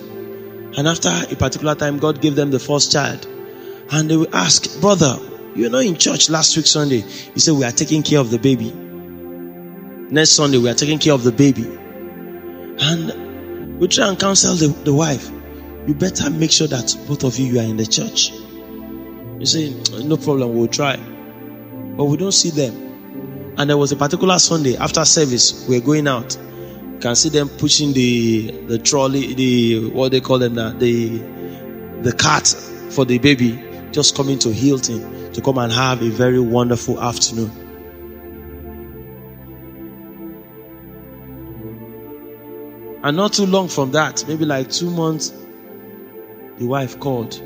And 0.76 0.86
after 0.86 1.08
a 1.08 1.34
particular 1.34 1.74
time, 1.74 1.98
God 1.98 2.20
gave 2.20 2.34
them 2.34 2.50
the 2.50 2.58
first 2.58 2.92
child. 2.92 3.26
And 3.90 4.10
they 4.10 4.16
will 4.16 4.34
ask, 4.34 4.80
Brother, 4.80 5.18
you 5.54 5.68
know, 5.68 5.78
in 5.78 5.96
church 5.96 6.30
last 6.30 6.56
week 6.56 6.66
Sunday, 6.66 7.00
he 7.00 7.40
said, 7.40 7.54
We 7.54 7.64
are 7.64 7.72
taking 7.72 8.02
care 8.02 8.20
of 8.20 8.30
the 8.30 8.38
baby. 8.38 8.70
Next 10.10 10.30
Sunday, 10.30 10.58
we 10.58 10.68
are 10.70 10.74
taking 10.74 10.98
care 10.98 11.12
of 11.14 11.22
the 11.24 11.32
baby. 11.32 11.64
And 12.80 13.78
we 13.78 13.88
try 13.88 14.08
and 14.08 14.18
counsel 14.18 14.54
the, 14.54 14.68
the 14.84 14.94
wife. 14.94 15.30
You 15.86 15.94
better 15.94 16.30
make 16.30 16.50
sure 16.52 16.66
that 16.68 16.96
both 17.06 17.24
of 17.24 17.38
you, 17.38 17.46
you 17.46 17.60
are 17.60 17.64
in 17.64 17.76
the 17.76 17.86
church. 17.86 18.30
You 18.30 19.46
say, 19.46 19.74
No 20.04 20.16
problem, 20.16 20.56
we'll 20.56 20.68
try. 20.68 20.96
But 20.96 22.04
we 22.04 22.16
don't 22.16 22.32
see 22.32 22.50
them. 22.50 23.54
And 23.58 23.68
there 23.68 23.76
was 23.76 23.90
a 23.90 23.96
particular 23.96 24.38
Sunday 24.38 24.76
after 24.76 25.04
service, 25.04 25.66
we 25.68 25.76
are 25.76 25.80
going 25.80 26.06
out. 26.06 26.36
You 26.36 26.98
can 27.00 27.16
see 27.16 27.28
them 27.28 27.48
pushing 27.48 27.92
the 27.92 28.50
the 28.66 28.78
trolley, 28.78 29.34
the 29.34 29.90
what 29.90 30.12
they 30.12 30.20
call 30.20 30.38
them 30.38 30.54
now, 30.54 30.70
the 30.70 31.18
the 32.02 32.12
cart 32.12 32.46
for 32.90 33.04
the 33.04 33.18
baby, 33.18 33.52
just 33.98 34.14
coming 34.14 34.38
to 34.38 34.52
Hilton 34.52 35.32
to 35.32 35.40
come 35.40 35.58
and 35.58 35.72
have 35.72 36.00
a 36.02 36.08
very 36.08 36.38
wonderful 36.38 37.02
afternoon. 37.02 37.50
And 43.02 43.16
not 43.16 43.32
too 43.32 43.46
long 43.46 43.66
from 43.66 43.90
that, 43.90 44.24
maybe 44.28 44.44
like 44.44 44.70
two 44.70 44.88
months, 44.88 45.32
the 46.58 46.66
wife 46.66 47.00
called, 47.00 47.42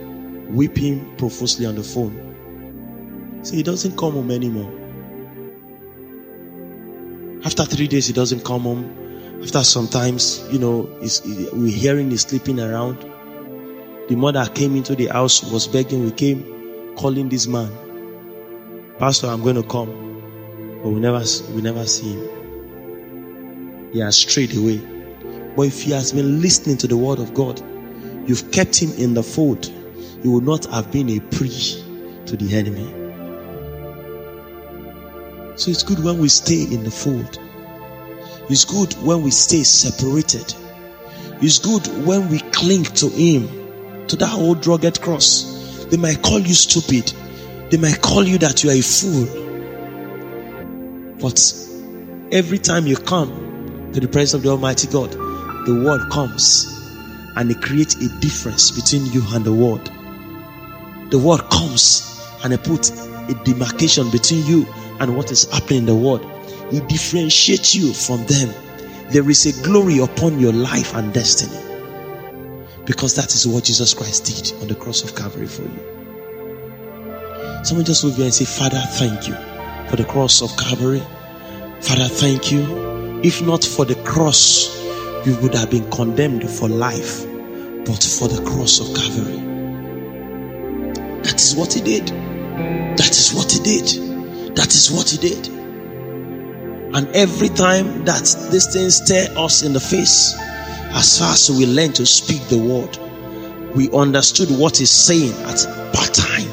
weeping 0.51 1.17
profusely 1.17 1.65
on 1.65 1.77
the 1.77 1.83
phone. 1.83 3.41
See, 3.45 3.57
he 3.57 3.63
doesn't 3.63 3.97
come 3.97 4.13
home 4.13 4.31
anymore. 4.31 4.71
After 7.47 7.65
three 7.65 7.89
days, 7.89 8.09
he 8.09 8.13
doesn't 8.13 8.45
come 8.45 8.61
home. 8.61 9.41
After 9.43 9.65
sometimes, 9.65 10.47
you 10.53 10.59
know, 10.59 10.81
we're 11.55 11.75
hearing 11.75 12.11
he's 12.11 12.21
sleeping 12.21 12.61
around. 12.61 13.11
The 14.09 14.17
mother 14.17 14.45
came 14.55 14.77
into 14.77 14.95
the 14.95 15.07
house, 15.07 15.43
was 15.43 15.67
begging. 15.69 16.05
We 16.05 16.11
came 16.11 16.95
calling 16.97 17.29
this 17.29 17.47
man. 17.47 17.71
Pastor, 18.99 19.29
I'm 19.29 19.43
going 19.43 19.57
to 19.57 19.63
come. 19.63 19.91
But 20.83 20.91
we 20.91 21.01
never, 21.01 21.23
we 21.55 21.63
never 21.63 21.87
see 21.87 22.15
him. 22.15 23.91
He 23.93 24.01
has 24.01 24.17
strayed 24.17 24.57
away. 24.57 24.79
But 25.57 25.63
if 25.63 25.83
he 25.83 25.93
has 25.93 26.13
been 26.13 26.41
listening 26.41 26.79
to 26.79 26.87
the 26.87 26.97
word 26.97 27.19
of 27.19 27.35
God, 27.35 27.63
you've 28.27 28.51
kept 28.51 28.77
him 28.81 28.91
in 28.93 29.15
the 29.15 29.23
fold, 29.23 29.67
he 30.23 30.29
would 30.29 30.45
not 30.45 30.65
have 30.67 30.91
been 30.91 31.09
a 31.11 31.21
prey 31.21 31.49
to 32.27 32.37
the 32.37 32.57
enemy. 32.57 33.03
So 35.57 35.71
it's 35.71 35.83
good 35.83 36.03
when 36.03 36.19
we 36.19 36.29
stay 36.29 36.63
in 36.63 36.83
the 36.83 36.91
fold. 36.91 37.39
It's 38.49 38.65
good 38.65 38.93
when 39.05 39.23
we 39.23 39.31
stay 39.31 39.63
separated. 39.63 40.55
It's 41.41 41.59
good 41.59 41.87
when 42.07 42.29
we 42.29 42.39
cling 42.39 42.85
to 42.85 43.09
Him, 43.09 43.49
to 44.13 44.17
that 44.17 44.35
old 44.35 44.67
rugged 44.67 45.01
cross. 45.01 45.87
They 45.89 45.97
might 45.97 46.21
call 46.21 46.39
you 46.39 46.53
stupid. 46.53 47.11
They 47.71 47.79
might 47.79 48.03
call 48.03 48.23
you 48.25 48.37
that 48.39 48.63
you 48.63 48.69
are 48.69 48.75
a 48.75 48.83
fool. 48.83 49.25
But 51.19 51.41
every 52.31 52.59
time 52.59 52.87
you 52.87 52.97
come 52.97 53.91
to 53.95 54.01
the 54.01 54.09
presence 54.09 54.35
of 54.35 54.43
the 54.43 54.51
Almighty 54.51 54.87
God, 54.89 55.13
the 55.13 55.83
word 55.83 56.11
comes 56.11 56.67
and 57.37 57.51
it 57.51 57.63
creates 57.63 57.95
a 57.95 58.21
difference 58.21 58.71
between 58.71 59.07
you 59.07 59.23
and 59.29 59.47
the 59.47 59.53
word. 59.53 59.91
The 61.11 61.19
word 61.19 61.41
comes 61.49 62.23
and 62.45 62.53
it 62.53 62.63
puts 62.65 62.91
a 62.91 63.45
demarcation 63.45 64.11
between 64.11 64.45
you 64.45 64.67
and 65.01 65.17
what 65.17 65.33
is 65.33 65.51
happening 65.51 65.79
in 65.79 65.87
the 65.87 65.97
world. 65.97 66.21
It 66.71 66.87
differentiates 66.87 67.75
you 67.75 67.95
from 67.95 68.27
them. 68.27 68.53
There 69.09 69.31
is 69.31 69.47
a 69.47 69.63
glory 69.65 70.01
upon 70.01 70.39
your 70.39 70.53
life 70.53 70.95
and 70.95 71.15
destiny. 71.15 71.72
Because 72.85 73.15
that 73.15 73.35
is 73.35 73.47
what 73.47 73.65
Jesus 73.65 73.95
Christ 73.95 74.25
did 74.25 74.61
on 74.61 74.69
the 74.69 74.75
cross 74.75 75.05
of 75.05 75.15
Calvary 75.15 75.47
for 75.47 75.63
you. 75.63 75.93
Someone 77.65 77.85
just 77.85 78.03
move 78.05 78.17
here 78.17 78.25
and 78.25 78.35
say, 78.35 78.45
Father, 78.45 78.83
thank 78.95 79.29
you 79.29 79.35
for 79.89 79.97
the 79.97 80.05
cross 80.05 80.43
of 80.43 80.57
Calvary. 80.57 81.03
Father, 81.81 82.09
thank 82.09 82.51
you. 82.51 83.21
If 83.23 83.41
not 83.41 83.63
for 83.63 83.85
the 83.85 83.95
cross, 84.03 84.77
you 85.25 85.37
would 85.41 85.55
have 85.55 85.71
been 85.71 85.89
condemned 85.91 86.51
for 86.51 86.69
life, 86.69 87.25
but 87.87 88.03
for 88.03 88.27
the 88.27 88.43
cross 88.45 88.81
of 88.81 88.87
Calvary. 88.97 89.39
That 91.23 91.41
is 91.41 91.55
what 91.55 91.73
he 91.73 91.81
did. 91.81 92.09
That 92.97 93.11
is 93.11 93.33
what 93.33 93.53
he 93.53 93.61
did. 93.61 94.57
That 94.57 94.75
is 94.75 94.91
what 94.91 95.09
he 95.11 95.19
did. 95.19 95.47
And 96.95 97.09
every 97.15 97.49
time 97.49 98.05
that 98.05 98.25
these 98.51 98.73
things 98.73 98.97
stare 98.97 99.29
us 99.39 99.63
in 99.63 99.73
the 99.73 99.81
face, 99.81 100.35
as 100.95 101.19
far 101.19 101.33
as 101.33 101.51
we 101.51 101.67
learn 101.67 101.93
to 101.95 102.07
speak 102.07 102.43
the 102.49 102.59
word, 102.59 102.99
we 103.75 103.91
understood 103.93 104.51
what 104.51 104.77
he's 104.77 104.91
saying 104.91 105.33
at 105.45 105.93
part 105.95 106.13
time, 106.13 106.49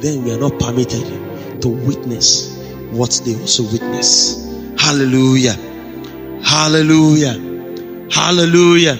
then 0.00 0.24
we 0.24 0.32
are 0.32 0.38
not 0.38 0.58
permitted 0.58 1.60
to 1.62 1.68
witness 1.68 2.56
what 2.90 3.20
they 3.24 3.38
also 3.38 3.62
witness. 3.64 4.46
Hallelujah. 4.78 5.52
Hallelujah. 6.42 7.34
Hallelujah. 8.10 8.96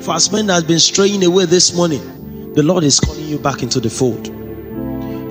For 0.00 0.14
as 0.14 0.32
men 0.32 0.46
that 0.46 0.54
has 0.54 0.64
been 0.64 0.78
straying 0.78 1.22
away 1.24 1.46
this 1.46 1.74
morning, 1.74 2.52
the 2.54 2.62
Lord 2.62 2.84
is 2.84 2.98
calling 3.00 3.26
you 3.26 3.38
back 3.38 3.62
into 3.62 3.80
the 3.80 3.90
fold. 3.90 4.26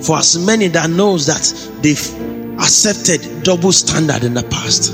For 0.04 0.18
as 0.18 0.38
many 0.38 0.68
that 0.68 0.90
knows 0.90 1.26
that 1.26 1.52
they've 1.82 2.60
accepted 2.60 3.42
double 3.42 3.72
standard 3.72 4.24
in 4.24 4.34
the 4.34 4.42
past, 4.44 4.92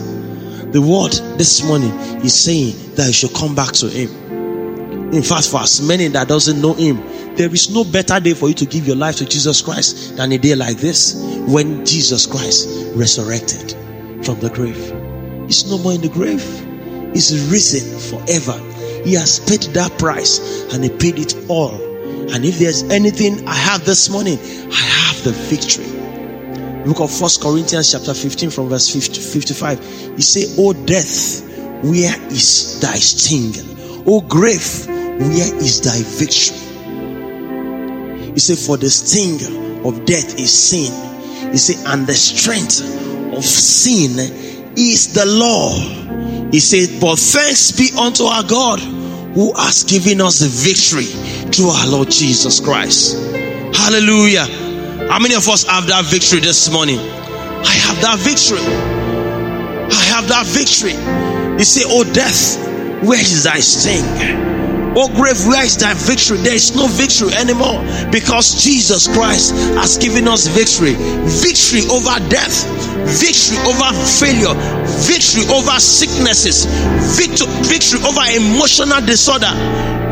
the 0.72 0.80
word 0.80 1.12
this 1.38 1.64
morning 1.64 1.92
is 2.24 2.34
saying 2.34 2.74
that 3.00 3.06
you 3.08 3.12
should 3.12 3.34
come 3.34 3.54
back 3.54 3.72
to 3.72 3.88
him. 3.88 4.10
In 5.12 5.22
fact, 5.22 5.48
for 5.48 5.60
as 5.60 5.80
many 5.82 6.06
that 6.08 6.28
doesn't 6.28 6.60
know 6.60 6.74
him, 6.74 6.96
there 7.34 7.52
is 7.52 7.70
no 7.70 7.84
better 7.84 8.20
day 8.20 8.34
for 8.34 8.48
you 8.48 8.54
to 8.54 8.66
give 8.66 8.86
your 8.86 8.96
life 8.96 9.16
to 9.16 9.26
Jesus 9.26 9.62
Christ 9.62 10.16
than 10.16 10.30
a 10.32 10.38
day 10.38 10.54
like 10.54 10.76
this 10.76 11.14
when 11.48 11.84
Jesus 11.84 12.26
Christ 12.26 12.68
resurrected 12.94 13.72
from 14.24 14.38
the 14.40 14.50
grave. 14.50 14.76
He's 15.46 15.68
no 15.68 15.78
more 15.78 15.92
in 15.92 16.00
the 16.00 16.08
grave. 16.08 16.42
He's 17.12 17.50
risen 17.50 17.98
forever. 17.98 18.58
He 19.04 19.14
has 19.14 19.40
paid 19.40 19.62
that 19.74 19.98
price 19.98 20.72
and 20.72 20.84
he 20.84 20.90
paid 20.90 21.18
it 21.18 21.34
all 21.48 21.90
and 22.32 22.44
if 22.44 22.60
there's 22.60 22.84
anything 22.84 23.46
I 23.48 23.54
have 23.54 23.84
this 23.84 24.08
morning, 24.08 24.38
I 24.38 24.74
have 24.76 25.24
the 25.24 25.32
victory. 25.32 25.86
Look 26.86 27.00
at 27.00 27.10
First 27.10 27.42
Corinthians 27.42 27.90
chapter 27.90 28.14
15 28.14 28.50
from 28.50 28.68
verse 28.68 28.88
50, 28.88 29.20
55. 29.20 29.80
He 30.14 30.22
say, 30.22 30.46
"O 30.56 30.72
death, 30.72 31.42
where 31.82 32.16
is 32.30 32.78
thy 32.80 32.96
sting? 32.96 33.54
O 34.06 34.20
grave, 34.20 34.86
where 34.86 35.54
is 35.56 35.80
thy 35.80 36.02
victory?" 36.02 36.56
He 38.34 38.40
said, 38.40 38.58
"For 38.58 38.76
the 38.76 38.90
sting 38.90 39.40
of 39.84 40.04
death 40.04 40.38
is 40.38 40.52
sin." 40.52 40.92
He 41.52 41.58
said, 41.58 41.78
"And 41.86 42.06
the 42.06 42.14
strength 42.14 42.82
of 43.32 43.44
sin 43.44 44.18
is 44.76 45.08
the 45.08 45.26
law." 45.26 45.74
He 46.52 46.60
said, 46.60 47.00
"But 47.00 47.18
thanks 47.18 47.72
be 47.72 47.90
unto 47.96 48.24
our 48.24 48.42
God." 48.42 48.80
who 49.34 49.52
has 49.54 49.84
given 49.84 50.20
us 50.20 50.40
the 50.40 50.48
victory 50.48 51.06
through 51.52 51.68
our 51.68 51.86
Lord 51.86 52.10
Jesus 52.10 52.58
Christ. 52.58 53.14
Hallelujah. 53.72 54.44
How 55.08 55.20
many 55.20 55.36
of 55.36 55.48
us 55.48 55.62
have 55.64 55.86
that 55.86 56.04
victory 56.06 56.40
this 56.40 56.68
morning? 56.68 56.98
I 56.98 57.72
have 57.86 58.00
that 58.02 58.18
victory. 58.18 58.58
I 58.58 60.02
have 60.10 60.20
have 60.20 60.28
that 60.28 60.46
victory. 60.46 61.29
He 61.60 61.64
say, 61.64 61.82
Oh 61.84 62.04
death, 62.04 62.56
where 63.04 63.20
is 63.20 63.44
thy 63.44 63.60
sting? 63.60 64.00
Oh 64.96 65.12
grave, 65.12 65.36
where 65.44 65.62
is 65.62 65.76
thy 65.76 65.92
victory? 65.92 66.38
There 66.38 66.54
is 66.56 66.74
no 66.74 66.88
victory 66.88 67.36
anymore 67.36 67.84
because 68.08 68.64
Jesus 68.64 69.06
Christ 69.12 69.52
has 69.76 69.98
given 69.98 70.26
us 70.26 70.46
victory. 70.48 70.96
Victory 71.28 71.84
over 71.92 72.16
death, 72.32 72.64
victory 73.12 73.60
over 73.68 73.92
failure, 73.92 74.56
victory 75.04 75.44
over 75.52 75.76
sicknesses, 75.76 76.64
victory, 77.20 77.52
victory 77.68 78.00
over 78.08 78.24
emotional 78.32 79.04
disorder, 79.04 79.52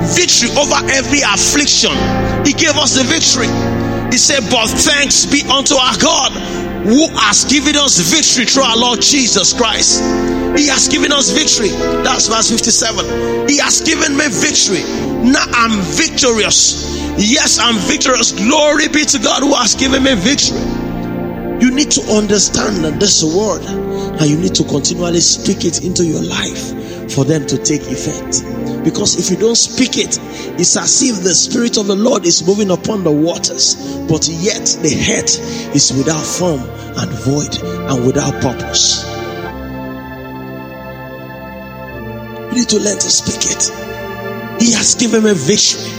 victory 0.05 0.53
over 0.53 0.77
every 0.93 1.25
affliction. 1.25 1.97
He 2.45 2.53
gave 2.53 2.77
us 2.77 2.93
the 2.93 3.09
victory. 3.09 3.49
He 4.13 4.21
said, 4.21 4.45
But 4.53 4.69
thanks 4.69 5.25
be 5.25 5.49
unto 5.49 5.81
our 5.81 5.97
God 5.97 6.68
who 6.85 7.09
has 7.19 7.45
given 7.45 7.77
us 7.77 7.99
victory 7.99 8.47
through 8.47 8.63
our 8.63 8.77
Lord 8.77 9.01
Jesus 9.01 9.53
Christ. 9.53 10.01
He 10.57 10.67
has 10.69 10.89
given 10.89 11.13
us 11.13 11.31
victory. 11.31 11.69
That's 12.03 12.29
verse 12.29 12.51
57. 12.51 13.49
He 13.49 13.59
has 13.59 13.81
given 13.81 14.17
me 14.17 14.29
victory. 14.29 14.83
Now 15.23 15.45
I'm 15.53 15.81
victorious. 15.95 16.97
Yes, 17.19 17.59
I'm 17.59 17.77
victorious. 17.87 18.33
Glory 18.33 18.89
be 18.89 19.05
to 19.05 19.19
God 19.19 19.43
who 19.43 19.55
has 19.55 19.75
given 19.75 20.03
me 20.03 20.15
victory. 20.15 20.59
You 21.61 21.73
need 21.73 21.91
to 21.93 22.03
understand 22.13 22.85
that 22.85 23.01
this 23.01 23.23
word 23.25 23.63
and 23.63 24.31
you 24.31 24.39
need 24.39 24.55
to 24.55 24.65
continually 24.65 25.21
speak 25.21 25.65
it 25.65 25.85
into 25.85 26.07
your 26.07 26.23
life 26.23 27.13
for 27.13 27.25
them 27.25 27.47
to 27.47 27.59
take 27.59 27.83
effect. 27.83 28.43
Because 28.85 29.17
if 29.19 29.31
you 29.31 29.37
don't 29.37 29.57
speak 29.57 29.99
it, 29.99 30.19
it's 30.59 30.77
as 30.77 31.03
if 31.03 31.23
the 31.23 31.35
Spirit 31.35 31.77
of 31.77 31.87
the 31.87 31.97
Lord 31.97 32.25
is 32.25 32.47
moving 32.47 32.71
upon 32.71 33.05
the 33.05 33.11
waters, 33.11 33.75
but 34.09 34.27
yet 34.29 34.65
the 34.83 34.91
head 34.91 35.25
is 35.75 35.93
without 35.93 36.25
form 36.25 36.61
and 36.61 37.11
void 37.25 37.57
and 37.63 38.07
without 38.07 38.33
purpose. 38.43 39.05
You 42.51 42.63
need 42.63 42.69
to 42.71 42.79
learn 42.79 42.99
to 42.99 43.11
speak 43.11 43.51
it. 43.53 43.89
He 44.63 44.73
has 44.73 44.95
given 44.95 45.25
me 45.25 45.33
victory. 45.35 45.93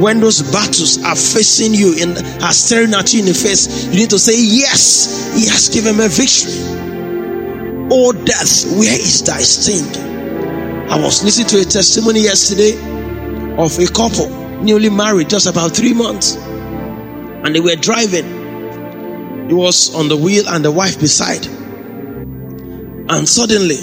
When 0.00 0.20
those 0.20 0.42
battles 0.52 1.02
are 1.04 1.16
facing 1.16 1.74
you 1.74 1.96
and 2.00 2.16
are 2.42 2.52
staring 2.52 2.94
at 2.94 3.12
you 3.12 3.20
in 3.20 3.26
the 3.26 3.34
face, 3.34 3.86
you 3.86 3.98
need 3.98 4.10
to 4.10 4.18
say, 4.18 4.34
Yes, 4.36 5.34
He 5.34 5.48
has 5.48 5.68
given 5.68 5.96
me 5.96 6.06
victory. 6.06 6.54
Oh, 7.90 8.12
death, 8.12 8.70
where 8.78 8.94
is 8.94 9.22
thy 9.24 9.40
sting? 9.40 10.07
I 10.90 10.98
was 10.98 11.22
listening 11.22 11.48
to 11.48 11.60
a 11.60 11.64
testimony 11.64 12.20
yesterday 12.20 12.72
of 13.58 13.78
a 13.78 13.86
couple 13.88 14.30
newly 14.62 14.88
married, 14.88 15.28
just 15.28 15.46
about 15.46 15.76
three 15.76 15.92
months, 15.92 16.36
and 16.36 17.54
they 17.54 17.60
were 17.60 17.76
driving. 17.76 19.48
He 19.48 19.54
was 19.54 19.94
on 19.94 20.08
the 20.08 20.16
wheel 20.16 20.48
and 20.48 20.64
the 20.64 20.72
wife 20.72 20.98
beside, 20.98 21.46
and 21.46 23.28
suddenly, 23.28 23.76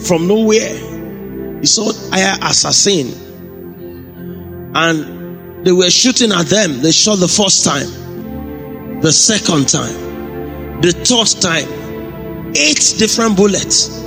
from 0.00 0.26
nowhere, 0.26 1.60
he 1.60 1.66
saw 1.66 1.92
an 2.12 2.42
assassin, 2.42 3.12
and 4.74 5.64
they 5.64 5.70
were 5.70 5.90
shooting 5.90 6.32
at 6.32 6.46
them. 6.46 6.82
They 6.82 6.90
shot 6.90 7.20
the 7.20 7.28
first 7.28 7.64
time, 7.64 9.00
the 9.00 9.12
second 9.12 9.68
time, 9.68 10.80
the 10.80 10.90
third 10.90 11.40
time, 11.40 12.52
eight 12.56 12.94
different 12.98 13.36
bullets 13.36 14.01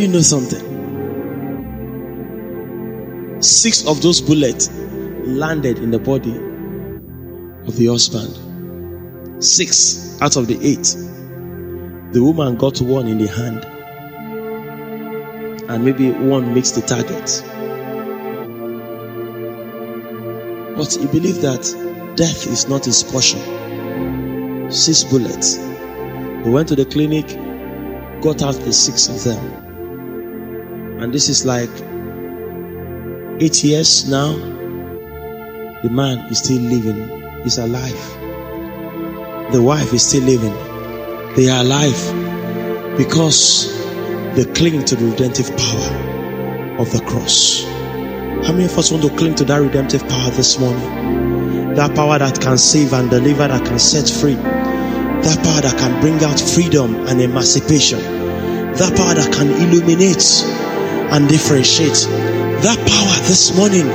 you 0.00 0.08
know 0.08 0.20
something? 0.20 0.70
Six 3.42 3.86
of 3.86 4.00
those 4.00 4.20
bullets 4.22 4.70
landed 4.70 5.78
in 5.78 5.90
the 5.90 5.98
body 5.98 6.34
of 7.66 7.76
the 7.76 7.86
husband. 7.86 9.44
Six 9.44 10.20
out 10.22 10.36
of 10.36 10.46
the 10.46 10.58
eight. 10.66 10.96
The 12.14 12.22
woman 12.22 12.56
got 12.56 12.80
one 12.80 13.06
in 13.08 13.18
the 13.18 13.26
hand. 13.28 13.66
And 15.68 15.84
maybe 15.84 16.10
one 16.12 16.54
missed 16.54 16.76
the 16.76 16.82
target. 16.82 17.44
But 20.76 20.94
he 20.94 21.06
believed 21.08 21.42
that 21.42 22.16
death 22.16 22.46
is 22.46 22.68
not 22.68 22.86
his 22.86 23.02
portion. 23.02 24.70
Six 24.70 25.04
bullets. 25.04 25.56
He 25.56 26.48
went 26.50 26.68
to 26.68 26.76
the 26.76 26.86
clinic, 26.86 27.26
got 28.22 28.42
out 28.42 28.54
the 28.54 28.72
six 28.72 29.08
of 29.08 29.22
them 29.24 29.69
and 31.02 31.14
this 31.14 31.28
is 31.28 31.46
like 31.46 31.70
eight 33.40 33.64
years 33.64 34.08
now. 34.08 34.32
The 35.82 35.88
man 35.90 36.18
is 36.30 36.38
still 36.38 36.60
living, 36.60 37.08
he's 37.42 37.56
alive. 37.56 38.00
The 39.52 39.62
wife 39.62 39.94
is 39.94 40.06
still 40.06 40.24
living, 40.24 40.52
they 41.36 41.48
are 41.48 41.62
alive 41.62 41.98
because 42.98 43.72
they 44.36 44.44
cling 44.52 44.84
to 44.84 44.94
the 44.94 45.06
redemptive 45.06 45.48
power 45.56 46.76
of 46.78 46.92
the 46.92 47.00
cross. 47.06 47.64
How 48.44 48.52
many 48.52 48.66
of 48.66 48.76
us 48.78 48.90
want 48.92 49.02
to 49.04 49.16
cling 49.16 49.36
to 49.36 49.44
that 49.44 49.56
redemptive 49.56 50.06
power 50.06 50.30
this 50.32 50.58
morning? 50.58 51.74
That 51.76 51.94
power 51.94 52.18
that 52.18 52.40
can 52.42 52.58
save 52.58 52.92
and 52.92 53.08
deliver, 53.08 53.48
that 53.48 53.64
can 53.64 53.78
set 53.78 54.08
free. 54.08 54.34
That 54.34 55.40
power 55.44 55.62
that 55.62 55.78
can 55.78 56.00
bring 56.00 56.22
out 56.24 56.38
freedom 56.38 56.94
and 57.06 57.20
emancipation. 57.22 58.00
That 58.00 58.96
power 58.96 59.14
that 59.14 59.32
can 59.32 59.50
illuminate 59.50 60.22
and 61.10 61.28
differentiate. 61.28 62.06
That 62.62 62.78
power 62.78 63.16
this 63.26 63.56
morning 63.56 63.86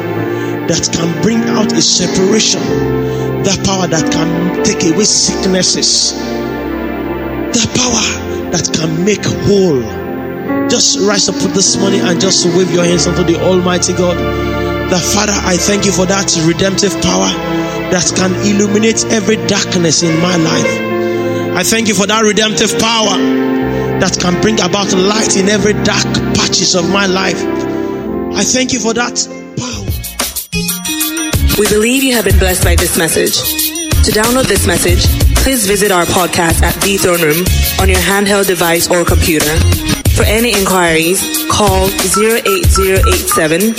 that 0.68 0.90
can 0.92 1.22
bring 1.22 1.42
out 1.44 1.72
a 1.72 1.82
separation, 1.82 2.62
that 3.44 3.64
power 3.66 3.88
that 3.88 4.12
can 4.12 4.64
take 4.64 4.84
away 4.92 5.06
sicknesses, 5.06 6.14
that 7.54 7.70
power 7.78 8.52
that 8.52 8.68
can 8.74 9.06
make 9.06 9.24
whole. 9.46 9.82
Just 10.70 11.00
rise 11.00 11.30
up 11.30 11.36
this 11.54 11.78
morning 11.78 12.02
and 12.02 12.20
just 12.20 12.46
wave 12.58 12.72
your 12.72 12.84
hands 12.84 13.08
unto 13.08 13.24
the 13.24 13.40
Almighty 13.42 13.94
God. 13.94 14.18
The 14.90 15.00
Father, 15.00 15.34
I 15.34 15.58
thank 15.58 15.86
you 15.86 15.92
for 15.92 16.06
that 16.06 16.30
redemptive 16.46 16.94
power 17.02 17.30
that 17.92 18.12
can 18.16 18.34
illuminate 18.46 19.06
every 19.06 19.38
darkness 19.48 20.04
in 20.04 20.14
my 20.22 20.36
life. 20.38 20.96
I 21.56 21.64
thank 21.64 21.88
you 21.88 21.96
for 21.96 22.08
that 22.08 22.24
redemptive 22.24 22.78
power 22.80 23.18
that 24.00 24.18
can 24.20 24.42
bring 24.42 24.60
about 24.60 24.92
light 24.94 25.38
in 25.38 25.48
every 25.50 25.74
dark 25.84 26.35
of 26.56 26.90
my 26.90 27.06
life. 27.06 27.36
I 28.34 28.42
thank 28.44 28.72
you 28.72 28.80
for 28.80 28.94
that 28.94 29.12
power. 29.60 29.84
We 31.60 31.68
believe 31.68 32.02
you 32.02 32.14
have 32.14 32.24
been 32.24 32.40
blessed 32.40 32.64
by 32.64 32.76
this 32.76 32.98
message. 32.98 33.36
To 34.06 34.12
download 34.12 34.48
this 34.48 34.66
message, 34.66 35.04
please 35.44 35.68
visit 35.68 35.92
our 35.92 36.06
podcast 36.06 36.64
at 36.64 36.74
The 36.82 36.96
Throne 36.96 37.20
Room 37.20 37.44
on 37.82 37.90
your 37.90 38.00
handheld 38.00 38.48
device 38.48 38.90
or 38.90 39.04
computer. 39.04 39.52
For 40.16 40.24
any 40.24 40.56
inquiries, 40.56 41.20
call 41.52 41.88
08087 41.92 43.76